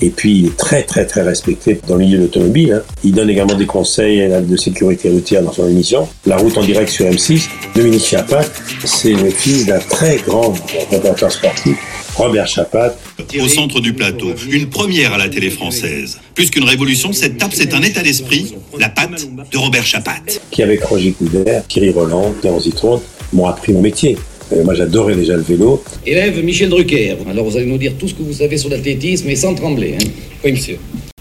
[0.00, 2.72] Et puis, il est très, très, très respecté dans le milieu de l'automobile.
[2.72, 2.82] Hein.
[3.04, 6.08] Il donne également des conseils de sécurité routière dans son émission.
[6.26, 7.48] La route en direct sur M6.
[7.74, 8.44] Dominique Chapat,
[8.84, 10.54] c'est le fils d'un très grand
[10.90, 11.76] reporter sportif
[12.18, 12.96] Robert Chapat.
[13.40, 16.18] Au centre du plateau, une première à la télé française.
[16.34, 20.40] Plus qu'une révolution, cette tape, c'est un état d'esprit, la patte de Robert Chapat.
[20.50, 23.00] Qui avec Roger Coudert, Thierry Roland, Pierre Zitron,
[23.32, 24.18] m'ont appris mon métier.
[24.52, 25.82] Euh, moi, j'adorais déjà le vélo.
[26.06, 27.16] Élève Michel Drucker.
[27.28, 29.94] Alors, vous allez nous dire tout ce que vous savez sur l'athlétisme, mais sans trembler.
[29.94, 30.06] Hein
[30.44, 30.78] oui, monsieur.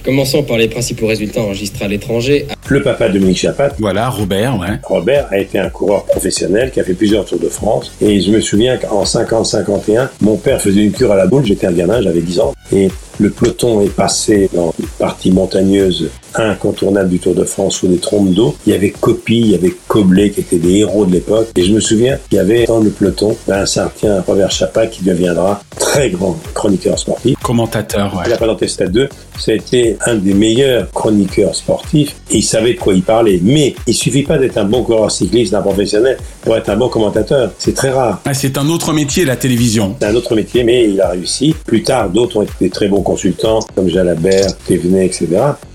[0.07, 2.47] Commençons par les principaux résultats enregistrés à l'étranger.
[2.69, 4.79] Le papa de Dominique Chapat, Voilà, Robert, ouais.
[4.83, 7.91] Robert, a été un coureur professionnel qui a fait plusieurs Tours de France.
[7.99, 11.67] Et je me souviens qu'en 50-51, mon père faisait une cure à la boule, j'étais
[11.67, 12.53] un gamin, j'avais 10 ans.
[12.71, 12.87] Et
[13.19, 17.97] le peloton est passé dans une partie montagneuse incontournable du Tour de France sous des
[17.97, 18.55] trompes d'eau.
[18.65, 21.49] Il y avait Copy, il y avait Coblet qui étaient des héros de l'époque.
[21.55, 24.87] Et je me souviens qu'il y avait dans le peloton ben, un certain Robert Chapat
[24.87, 27.37] qui deviendra très grand chroniqueur sportif.
[27.41, 28.23] Commentateur, ouais.
[28.27, 29.09] Il a présenté Stade 2.
[29.47, 33.39] Été un des meilleurs chroniqueurs sportifs et il savait de quoi il parlait.
[33.41, 36.89] Mais il suffit pas d'être un bon coureur cycliste, un professionnel pour être un bon
[36.89, 37.51] commentateur.
[37.57, 38.21] C'est très rare.
[38.25, 39.95] Ah, c'est un autre métier, la télévision.
[39.99, 41.55] C'est un autre métier, mais il a réussi.
[41.65, 45.27] Plus tard, d'autres ont été très bons consultants, comme Jalabert, Thévenet, etc.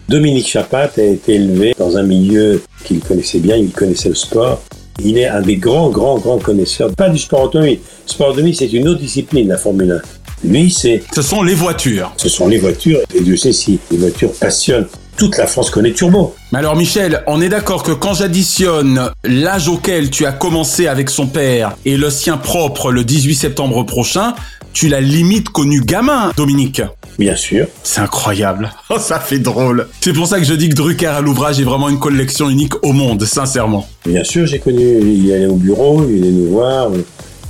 [0.09, 4.63] Dominique Chapat a été élevé dans un milieu qu'il connaissait bien, il connaissait le sport.
[5.03, 7.79] Il est un des grands, grands, grands connaisseurs, pas du sport automobile.
[8.05, 10.22] Sport automobile, c'est une autre discipline, la Formule 1.
[10.45, 11.03] Lui, c'est...
[11.15, 12.13] Ce sont les voitures.
[12.17, 14.87] Ce sont les voitures, et Dieu sait si les voitures passionnent.
[15.17, 16.35] Toute la France connaît Turbo.
[16.53, 21.11] Mais alors Michel, on est d'accord que quand j'additionne l'âge auquel tu as commencé avec
[21.11, 24.35] son père et le sien propre le 18 septembre prochain,
[24.73, 26.81] tu l'as limite connu gamin, Dominique.
[27.19, 27.67] Bien sûr.
[27.83, 28.71] C'est incroyable.
[28.89, 29.87] Oh, ça fait drôle.
[30.01, 32.83] C'est pour ça que je dis que Drucker à l'ouvrage est vraiment une collection unique
[32.83, 33.87] au monde, sincèrement.
[34.07, 36.91] Bien sûr, j'ai connu, il allait au bureau, il allait nous voir.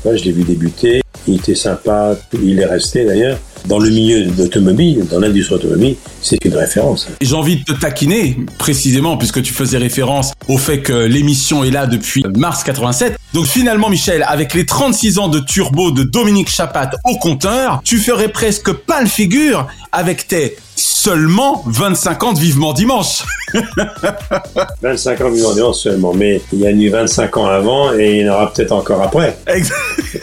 [0.05, 1.02] Ouais, je l'ai vu débuter.
[1.27, 3.39] Il était sympa, il est resté d'ailleurs.
[3.67, 7.09] Dans le milieu d'automobile, dans l'industrie automobile, c'est une référence.
[7.21, 11.71] J'ai envie de te taquiner, précisément, puisque tu faisais référence au fait que l'émission est
[11.71, 13.17] là depuis mars 87.
[13.35, 17.99] Donc finalement, Michel, avec les 36 ans de turbo de Dominique Chapat au compteur, tu
[17.99, 23.25] ferais presque pas le figure avec tes seulement 25 ans de Vivement Dimanche.
[24.83, 28.19] 25 ans de vivant dimanche seulement, mais il y a eu 25 ans avant et
[28.21, 29.37] il y en aura peut-être encore après.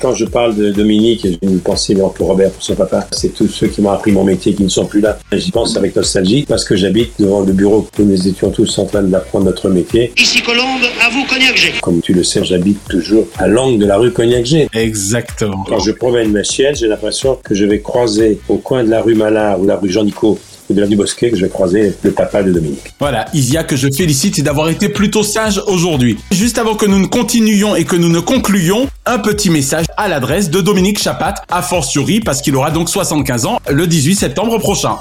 [0.01, 3.47] Quand je parle de Dominique, j'ai une pensée pour Robert, pour son papa, c'est tous
[3.47, 5.19] ceux qui m'ont appris mon métier qui ne sont plus là.
[5.31, 8.85] J'y pense avec nostalgie parce que j'habite devant le bureau où nous étions tous en
[8.85, 10.11] train d'apprendre notre métier.
[10.17, 11.73] Ici Colombe, à vous Cognac G.
[11.81, 14.69] Comme tu le sais, j'habite toujours à l'angle de la rue Cognac-G.
[14.73, 15.65] Exactement.
[15.67, 19.01] Quand je promène ma chienne, j'ai l'impression que je vais croiser au coin de la
[19.01, 20.39] rue Malard ou la rue Jean-Nico
[20.73, 22.93] de l'avenue Bosquet que je vais croiser le papa de Dominique.
[22.99, 26.17] Voilà, Isia que je félicite d'avoir été plutôt sage aujourd'hui.
[26.31, 30.07] Juste avant que nous ne continuions et que nous ne concluions, un petit message à
[30.07, 34.57] l'adresse de Dominique Chapat, à fortiori parce qu'il aura donc 75 ans le 18 septembre
[34.59, 34.97] prochain.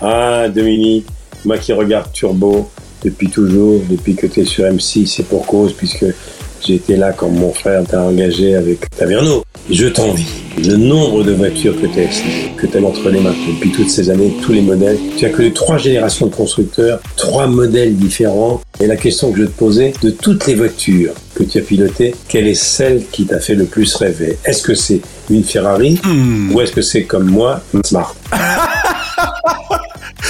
[0.00, 1.06] Ah, Dominique,
[1.44, 2.70] moi qui regarde Turbo
[3.04, 6.06] depuis toujours, depuis que tu es sur M6, c'est pour cause, puisque
[6.64, 9.44] j'étais là quand mon frère t'a engagé avec Taverneau.
[9.70, 10.47] Je t'envie.
[10.64, 14.36] Le nombre de voitures que tu as, as entre les mains depuis toutes ces années,
[14.42, 14.98] tous les modèles.
[15.16, 18.60] Tu as connu trois générations de constructeurs, trois modèles différents.
[18.80, 22.14] Et la question que je te posais, de toutes les voitures que tu as pilotées,
[22.28, 24.38] quelle est celle qui t'a fait le plus rêver?
[24.44, 25.00] Est-ce que c'est
[25.30, 26.00] une Ferrari
[26.52, 28.14] ou est-ce que c'est comme moi, une Smart?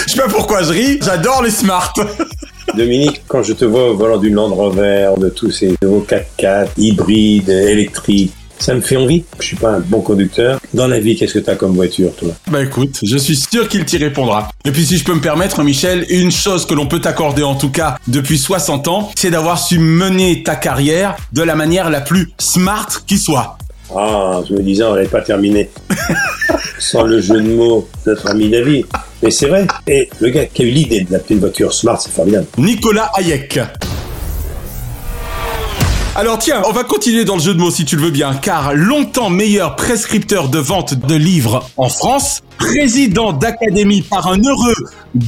[0.07, 1.93] Je sais pas pourquoi je ris, j'adore les smart.
[2.77, 6.69] Dominique, quand je te vois au volant d'une Land Rover, de tous ces nouveaux 4x4,
[6.77, 9.25] hybrides, électriques, ça me fait envie.
[9.41, 10.61] Je suis pas un bon conducteur.
[10.75, 12.31] Dans la vie, qu'est-ce que tu as comme voiture, toi?
[12.51, 14.49] Bah écoute, je suis sûr qu'il t'y répondra.
[14.65, 17.55] Et puis si je peux me permettre, Michel, une chose que l'on peut t'accorder en
[17.55, 22.01] tout cas depuis 60 ans, c'est d'avoir su mener ta carrière de la manière la
[22.01, 23.59] plus smart qui soit.
[23.95, 25.71] Ah, je me disais, on n'allait pas terminer
[26.79, 28.85] sans le jeu de mots de notre ami David.
[29.23, 29.67] Mais c'est vrai.
[29.87, 32.47] Et le gars qui a eu l'idée d'appeler une voiture smart, c'est formidable.
[32.59, 33.59] Nicolas Hayek.
[36.19, 38.35] Alors tiens, on va continuer dans le jeu de mots si tu le veux bien,
[38.35, 44.75] car longtemps meilleur prescripteur de vente de livres en France, président d'académie par un heureux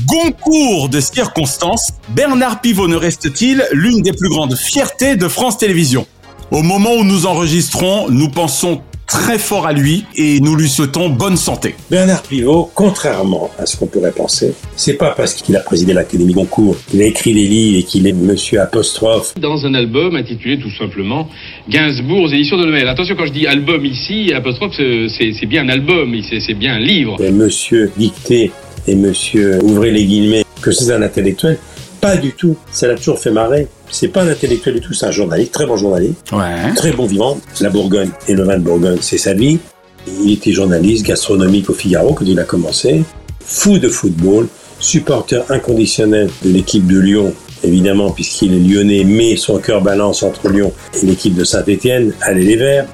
[0.09, 6.09] concours de circonstances, Bernard Pivot ne reste-t-il l'une des plus grandes fiertés de France Télévisions?
[6.51, 11.09] Au moment où nous enregistrons, nous pensons très fort à lui et nous lui souhaitons
[11.09, 11.75] bonne santé.
[11.91, 16.33] Bernard Pivot, contrairement à ce qu'on pourrait penser, c'est pas parce qu'il a présidé l'Académie
[16.33, 19.35] Goncourt, qu'il a écrit des livres et qu'il est monsieur apostrophe.
[19.39, 21.29] Dans un album intitulé tout simplement
[21.69, 22.89] Gainsbourg aux éditions de Noël.
[22.89, 26.79] Attention, quand je dis album ici, apostrophe, c'est bien un album, c'est c'est bien un
[26.79, 27.21] livre.
[27.21, 28.53] Et monsieur dicté
[28.87, 31.59] et monsieur ouvrez les guillemets que c'est un intellectuel.
[32.01, 32.57] Pas du tout.
[32.73, 33.67] Ça l'a toujours fait marrer.
[33.91, 36.73] C'est pas un intellectuel du tout, c'est un journaliste, très bon journaliste, Ouais.
[36.75, 37.39] très bon vivant.
[37.61, 39.59] La Bourgogne et le vin de Bourgogne, c'est sa vie.
[40.25, 43.03] Il était journaliste gastronomique au Figaro quand il a commencé.
[43.45, 44.47] Fou de football,
[44.79, 47.35] supporter inconditionnel de l'équipe de Lyon,
[47.65, 50.73] évidemment, puisqu'il est lyonnais, mais son cœur balance entre Lyon
[51.03, 52.15] et l'équipe de Saint-Etienne.
[52.23, 52.87] Allez les Verts.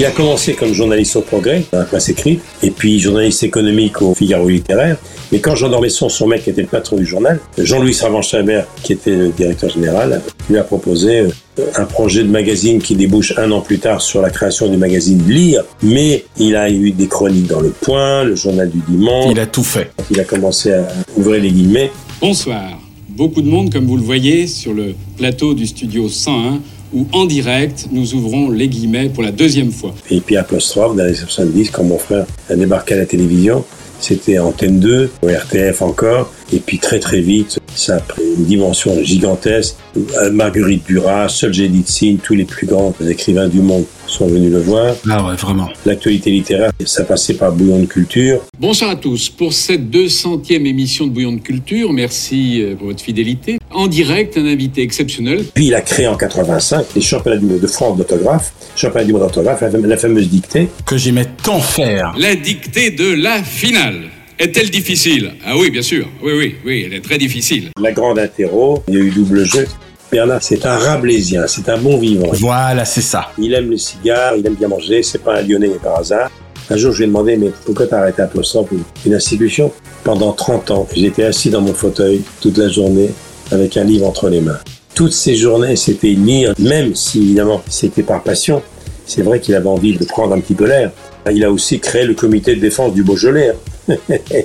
[0.00, 4.00] Il a commencé comme journaliste au Progrès, dans la presse écrite, et puis journaliste économique
[4.00, 4.96] au Figaro littéraire.
[5.30, 9.14] Mais quand Jean d'Ormesson, son mec, était le patron du journal, Jean-Louis Savant-Chabert, qui était
[9.14, 11.28] le directeur général, lui a proposé euh,
[11.76, 15.22] un projet de magazine qui débouche un an plus tard sur la création du magazine
[15.28, 15.64] Lire.
[15.82, 19.26] Mais il a eu des chroniques dans Le Point, le journal du dimanche.
[19.30, 19.90] Il a tout fait.
[20.10, 21.92] Il a commencé à ouvrir les guillemets.
[22.22, 22.78] Bonsoir.
[23.10, 26.60] Beaucoup de monde, comme vous le voyez, sur le plateau du studio 101,
[26.92, 29.94] où en direct, nous ouvrons les guillemets pour la deuxième fois.
[30.10, 33.64] Et puis apostrophe, dans les 70, quand mon frère a débarqué à la télévision,
[34.00, 38.44] c'était Antenne 2, au RTF encore, et puis très très vite, ça a pris une
[38.44, 39.76] dimension gigantesque.
[39.96, 44.94] Euh, Marguerite Duras, Solzhenitsyn, tous les plus grands écrivains du monde sont venus le voir.
[45.08, 45.68] Ah ouais, vraiment.
[45.86, 48.40] L'actualité littéraire, ça passait par Bouillon de Culture.
[48.58, 49.28] Bonsoir à tous.
[49.28, 53.58] Pour cette 200e émission de Bouillon de Culture, merci euh, pour votre fidélité.
[53.70, 55.44] En direct, un invité exceptionnel.
[55.54, 59.12] Puis il a créé en 85 les championnats du monde de France d'autographe, championnat du
[59.12, 60.68] monde d'autographe, la fameuse dictée.
[60.84, 62.14] Que j'aimais tant faire.
[62.18, 64.10] La dictée de la finale.
[64.38, 65.32] Est-elle difficile?
[65.44, 66.08] Ah oui, bien sûr.
[66.22, 67.68] Oui, oui, oui, elle est très difficile.
[67.78, 69.66] La grande interro, il y a eu double jeu.
[70.10, 72.30] Bernard, c'est un rablaisien, c'est un bon vivant.
[72.32, 73.28] Voilà, c'est ça.
[73.38, 76.30] Il aime le cigare, il aime bien manger, c'est pas un lyonnais par hasard.
[76.68, 78.70] Un jour, je lui ai demandé, mais pourquoi t'as arrêté Apostrophe,
[79.06, 79.72] une institution?
[80.02, 83.10] Pendant 30 ans, j'étais assis dans mon fauteuil toute la journée
[83.52, 84.58] avec un livre entre les mains.
[84.94, 88.62] Toutes ces journées, c'était lire, même si évidemment c'était par passion.
[89.06, 90.90] C'est vrai qu'il avait envie de prendre un petit peu l'air.
[91.30, 93.52] Il a aussi créé le comité de défense du Beaujolais.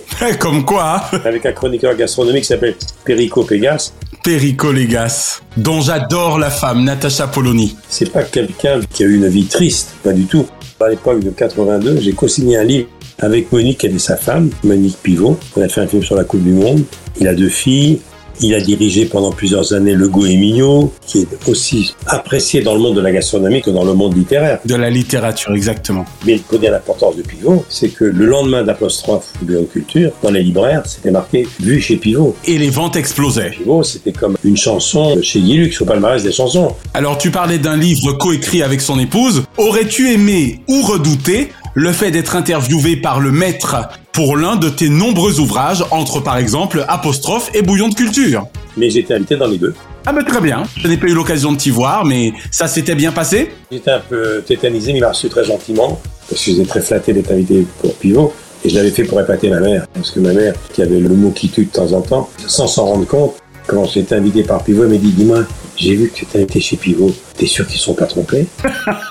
[0.40, 1.20] Comme quoi hein.
[1.26, 3.94] Avec un chroniqueur gastronomique qui s'appelle Perico Pégas.
[4.26, 7.78] Perico Légas, dont j'adore la femme, Natacha Polony.
[7.88, 10.48] C'est pas quelqu'un qui a eu une vie triste, pas du tout.
[10.80, 12.88] À l'époque de 82, j'ai co-signé un livre
[13.20, 15.38] avec Monique, qui était sa femme, Monique Pivot.
[15.56, 16.84] On a fait un film sur la Coupe du Monde.
[17.22, 18.02] Il a deux filles.
[18.42, 22.80] Il a dirigé pendant plusieurs années Le Go Emilio, qui est aussi apprécié dans le
[22.80, 24.60] monde de la gastronomie que dans le monde littéraire.
[24.66, 26.06] De la littérature, exactement.
[26.26, 30.44] Mais il connaît l'importance de Pivot, c'est que le lendemain d'apostrophe de Culture, dans les
[30.44, 32.36] libraires, c'était marqué Vu chez Pivot.
[32.46, 33.52] Et les ventes explosaient.
[33.52, 36.76] Pivot, c'était comme une chanson chez Guilux, au palmarès des chansons.
[36.94, 39.44] Alors tu parlais d'un livre coécrit avec son épouse.
[39.58, 43.76] Aurais-tu aimé ou redouté le fait d'être interviewé par le maître
[44.14, 48.48] pour l'un de tes nombreux ouvrages, entre par exemple Apostrophe et Bouillon de culture.
[48.78, 49.76] Mais j'étais invité dans les deux.
[50.06, 52.96] Ah bah très bien, je n'ai pas eu l'occasion de t'y voir, mais ça s'était
[52.96, 53.52] bien passé?
[53.72, 56.00] J'étais un peu tétanisé, mais il m'a reçu très gentiment,
[56.30, 58.34] parce que j'étais très flatté d'être invité pour Pivot.
[58.64, 61.10] Et je l'avais fait pour épater ma mère, parce que ma mère, qui avait le
[61.10, 63.36] mot qui tue de temps en temps, sans s'en rendre compte,
[63.68, 65.40] quand j'étais invité par Pivot, elle m'a dit, dis-moi,
[65.78, 67.14] j'ai vu que tu été chez Pivot.
[67.38, 68.48] T'es sûr qu'ils sont pas trompés?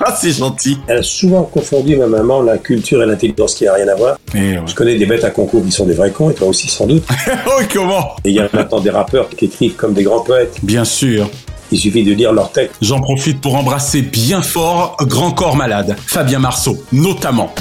[0.06, 0.78] Ah, c'est gentil.
[0.86, 4.18] Elle a souvent confondu, ma maman, la culture et l'intelligence qui a rien à voir.
[4.34, 6.68] Et Je connais des bêtes à concours qui sont des vrais cons, et toi aussi
[6.68, 7.04] sans doute.
[7.46, 8.16] oh, comment?
[8.24, 10.56] Et il y a maintenant des rappeurs qui écrivent comme des grands poètes.
[10.62, 11.30] Bien sûr.
[11.72, 12.76] Il suffit de lire leur texte.
[12.82, 17.52] J'en profite pour embrasser bien fort Grand Corps Malade, Fabien Marceau, notamment.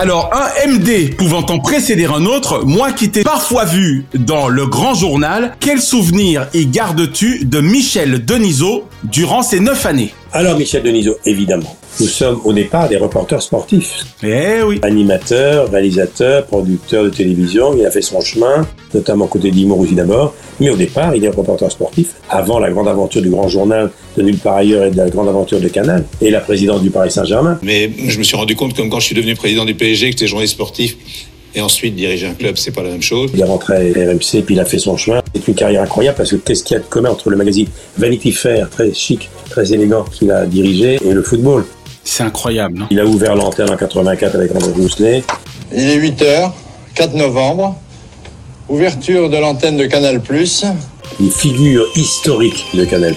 [0.00, 4.64] Alors, un MD pouvant en précéder un autre, moi qui t'ai parfois vu dans le
[4.64, 10.14] grand journal, quel souvenir y gardes-tu de Michel Denisot durant ces neuf années?
[10.32, 11.76] Alors, Michel Denisot, évidemment.
[12.00, 14.04] Nous sommes au départ des reporters sportifs.
[14.22, 14.78] Eh oui.
[14.82, 20.34] Animateur, réalisateur, producteur de télévision, il a fait son chemin, notamment côté d'Imo aussi d'abord.
[20.60, 22.14] Mais au départ, il est reporter sportif.
[22.30, 25.28] Avant la grande aventure du grand journal de nulle part ailleurs et de la grande
[25.28, 27.58] aventure de Canal et la présidence du Paris Saint-Germain.
[27.62, 30.12] Mais je me suis rendu compte, comme quand je suis devenu président du PSG, que
[30.12, 30.96] j'étais journaliste sportif
[31.54, 33.30] et ensuite diriger un club, c'est pas la même chose.
[33.34, 35.22] Il est rentré à RMC, puis il a fait son chemin.
[35.34, 37.66] C'est une carrière incroyable parce que qu'est-ce qu'il y a de commun entre le magazine
[37.96, 41.64] Vanity Fair, très chic, très élégant, qu'il a dirigé, et le football?
[42.10, 42.86] C'est incroyable, non?
[42.90, 45.22] Il a ouvert l'antenne en 84 avec André Rousselet.
[45.72, 46.52] Il est 8h,
[46.94, 47.76] 4 novembre.
[48.70, 50.22] Ouverture de l'antenne de Canal+.
[51.20, 53.14] Une figure historique de Canal+.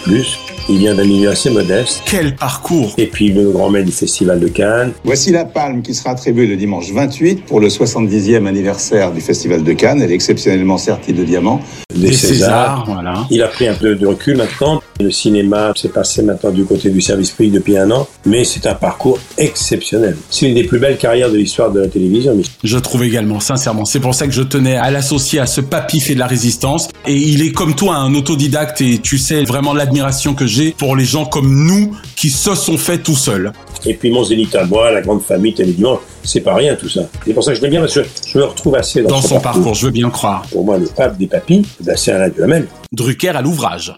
[0.72, 2.01] Il vient d'un milieu assez modeste.
[2.05, 4.93] Quel parcours Et puis le grand maître du Festival de Cannes.
[5.03, 9.65] Voici la palme qui sera attribuée le dimanche 28 pour le 70e anniversaire du Festival
[9.65, 10.01] de Cannes.
[10.01, 11.59] Elle est exceptionnellement sertie de diamants.
[11.93, 12.86] Des, Césars.
[12.88, 13.28] Voilà.
[13.30, 14.82] Il a pris un peu de recul maintenant.
[15.01, 18.07] Le cinéma s'est passé maintenant du côté du service public depuis un an.
[18.26, 20.15] Mais c'est un parcours exceptionnel.
[20.30, 22.34] C'est une des plus belles carrières de l'histoire de la télévision.
[22.34, 22.53] Michel.
[22.63, 23.84] Je trouve également, sincèrement.
[23.84, 26.88] C'est pour ça que je tenais à l'associer à ce papy fait de la résistance.
[27.05, 28.80] Et il est comme toi, un autodidacte.
[28.80, 32.78] Et tu sais vraiment l'admiration que j'ai pour les gens comme nous qui se sont
[32.78, 33.51] faits tout seuls.
[33.86, 35.76] Et puis mon zénith à moi, la grande famille, Télé
[36.24, 37.01] c'est pas rien tout ça.
[37.26, 39.22] C'est pour ça que je l'aime bien parce que je me retrouve assez dans, Dans
[39.22, 40.43] son parcours, je veux bien croire.
[40.51, 42.68] Pour moi, le pape des papis, ben, c'est Alain Duhamel.
[42.91, 43.93] Drucker à l'ouvrage.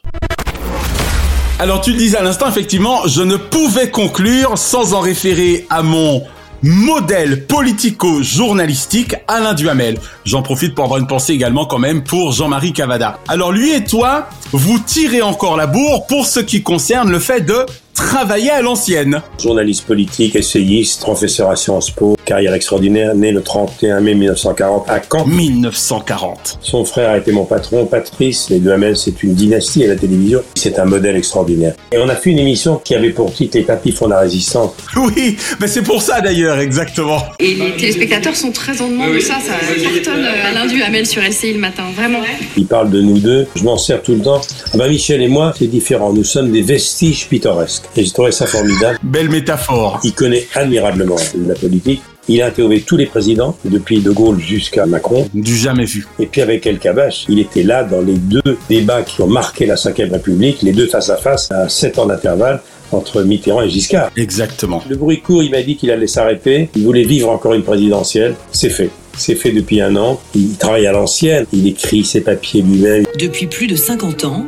[1.59, 5.84] Alors tu le disais à l'instant, effectivement, je ne pouvais conclure sans en référer à
[5.84, 6.24] mon
[6.64, 9.97] modèle politico-journalistique Alain Duhamel.
[10.26, 13.20] J'en profite pour avoir une pensée également quand même pour Jean-Marie Cavada.
[13.28, 17.41] Alors lui et toi, vous tirez encore la bourre pour ce qui concerne le fait
[17.41, 19.22] de travailler à l'ancienne.
[19.41, 22.16] Journaliste politique, essayiste, professeur à Sciences Po.
[22.24, 25.26] Carrière extraordinaire, né le 31 mai 1940 à Caen.
[25.26, 26.59] 1940.
[26.61, 28.49] Son frère a été mon patron, Patrice.
[28.49, 30.41] Les deux Hamel, c'est une dynastie à la télévision.
[30.55, 31.76] C'est un modèle extraordinaire.
[31.91, 34.71] Et on a fait une émission qui avait pour titre Les tapis font la résistance.
[34.95, 37.21] Oui, mais c'est pour ça d'ailleurs, exactement.
[37.39, 41.21] Et les téléspectateurs sont très en demande de ça, ça cartonne euh, Alain Duhamel sur
[41.21, 42.21] LCI le matin, vraiment.
[42.57, 44.41] Il parle de nous deux, je m'en sers tout le temps.
[44.74, 46.13] Ah ben Michel et moi, c'est différent.
[46.13, 47.86] Nous sommes des vestiges pittoresques.
[47.95, 48.97] Et j'ai trouvé ça formidable.
[49.03, 49.99] Belle métaphore.
[50.03, 51.17] Il connaît admirablement
[51.47, 52.01] la politique.
[52.30, 55.28] Il a interviewé tous les présidents, depuis De Gaulle jusqu'à Macron.
[55.34, 56.07] Du jamais vu.
[56.19, 59.65] Et puis avec El Kabash, il était là dans les deux débats qui ont marqué
[59.65, 62.61] la Ve République, les deux face à face, à sept ans d'intervalle
[62.93, 64.09] entre Mitterrand et Giscard.
[64.15, 64.82] Exactement.
[64.88, 66.69] Le bruit court, il m'a dit qu'il allait s'arrêter.
[66.76, 68.36] Il voulait vivre encore une présidentielle.
[68.51, 68.89] C'est fait.
[69.17, 70.19] C'est fait depuis un an.
[70.36, 71.45] Il travaille à l'ancienne.
[71.51, 73.05] Il écrit ses papiers lui-même.
[73.19, 74.45] Depuis plus de 50 ans,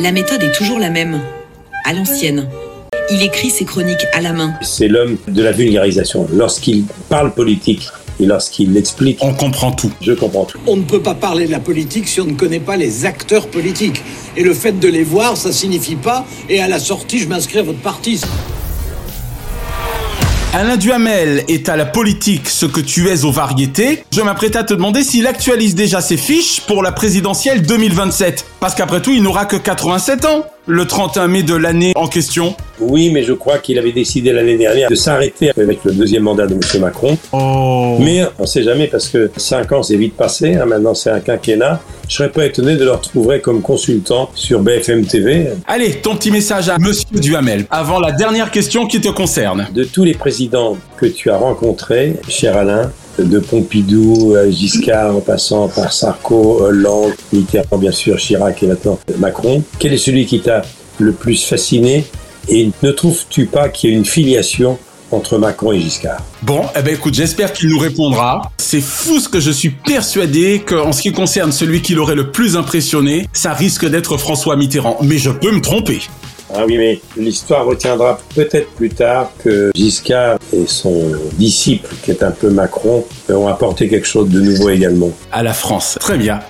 [0.00, 1.20] la méthode est toujours la même,
[1.84, 2.48] à l'ancienne.
[3.10, 4.52] Il écrit ses chroniques à la main.
[4.60, 6.28] C'est l'homme de la vulgarisation.
[6.30, 7.88] Lorsqu'il parle politique
[8.20, 9.90] et lorsqu'il l'explique, on comprend tout.
[10.02, 10.58] Je comprends tout.
[10.66, 13.46] On ne peut pas parler de la politique si on ne connaît pas les acteurs
[13.46, 14.02] politiques.
[14.36, 17.60] Et le fait de les voir, ça signifie pas, et à la sortie, je m'inscris
[17.60, 18.20] à votre parti.
[20.52, 24.02] Alain Duhamel est à la politique ce que tu es aux variétés.
[24.12, 28.44] Je m'apprête à te demander s'il actualise déjà ses fiches pour la présidentielle 2027.
[28.58, 32.54] Parce qu'après tout, il n'aura que 87 ans le 31 mai de l'année en question.
[32.78, 36.46] Oui, mais je crois qu'il avait décidé l'année dernière de s'arrêter avec le deuxième mandat
[36.46, 36.60] de M.
[36.80, 37.16] Macron.
[37.32, 37.96] Oh.
[37.98, 41.10] Mais on ne sait jamais parce que 5 ans c'est vite passé, hein, maintenant c'est
[41.10, 41.80] un quinquennat.
[42.06, 45.48] Je serais pas étonné de le retrouver comme consultant sur BFM TV.
[45.66, 49.68] Allez, ton petit message à Monsieur Duhamel, avant la dernière question qui te concerne.
[49.74, 55.68] De tous les présidents que tu as rencontrés, cher Alain, de Pompidou, Giscard, en passant
[55.68, 59.62] par Sarko, Hollande, Mitterrand, bien sûr, Chirac et maintenant Macron.
[59.78, 60.62] Quel est celui qui t'a
[60.98, 62.04] le plus fasciné
[62.48, 64.78] et ne trouves-tu pas qu'il y a une filiation
[65.10, 66.22] entre Macron et Giscard?
[66.42, 68.52] Bon, eh ben écoute, j'espère qu'il nous répondra.
[68.58, 72.30] C'est fou ce que je suis persuadé qu'en ce qui concerne celui qui l'aurait le
[72.30, 74.98] plus impressionné, ça risque d'être François Mitterrand.
[75.02, 76.00] Mais je peux me tromper.
[76.54, 82.22] Ah oui, mais l'histoire retiendra peut-être plus tard que Giscard et son disciple, qui est
[82.22, 85.10] un peu Macron, ont apporté quelque chose de nouveau également.
[85.30, 85.98] À la France.
[86.00, 86.40] Très bien.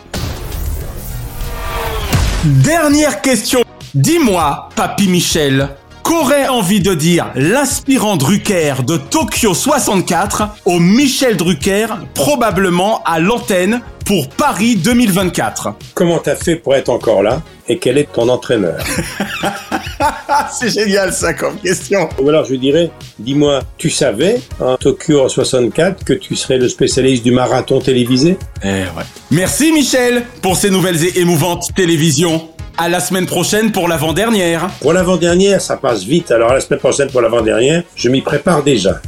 [2.45, 3.65] Dernière question.
[3.95, 5.69] Dis-moi, Papy Michel,
[6.03, 13.81] qu'aurait envie de dire l'aspirant Drucker de Tokyo 64 au Michel Drucker, probablement à l'antenne
[14.05, 18.83] pour Paris 2024 Comment t'as fait pour être encore là et quel est ton entraîneur?
[20.53, 22.09] C'est génial ça comme question.
[22.19, 27.23] Ou alors je dirais, dis-moi, tu savais en Tokyo 64 que tu serais le spécialiste
[27.25, 28.39] du marathon télévisé?
[28.65, 29.05] Eh ouais.
[29.31, 32.49] Merci Michel pour ces nouvelles et émouvantes télévisions.
[32.81, 34.71] À la semaine prochaine pour l'avant-dernière.
[34.81, 36.31] Pour l'avant-dernière, ça passe vite.
[36.31, 39.01] Alors la semaine prochaine pour l'avant-dernière, je m'y prépare déjà.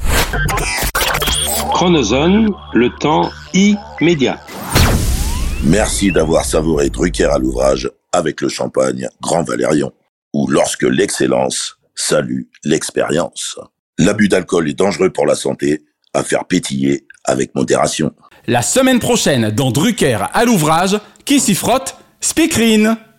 [1.72, 4.40] Chronozone, le temps immédiat.
[5.62, 9.92] Merci d'avoir savouré Drucker à l'ouvrage avec le champagne Grand Valérion,
[10.34, 13.56] ou lorsque l'excellence salue l'expérience.
[13.98, 18.10] L'abus d'alcool est dangereux pour la santé, à faire pétiller avec modération.
[18.48, 22.96] La semaine prochaine dans Drucker à l'ouvrage, qui s'y frotte, speakerine.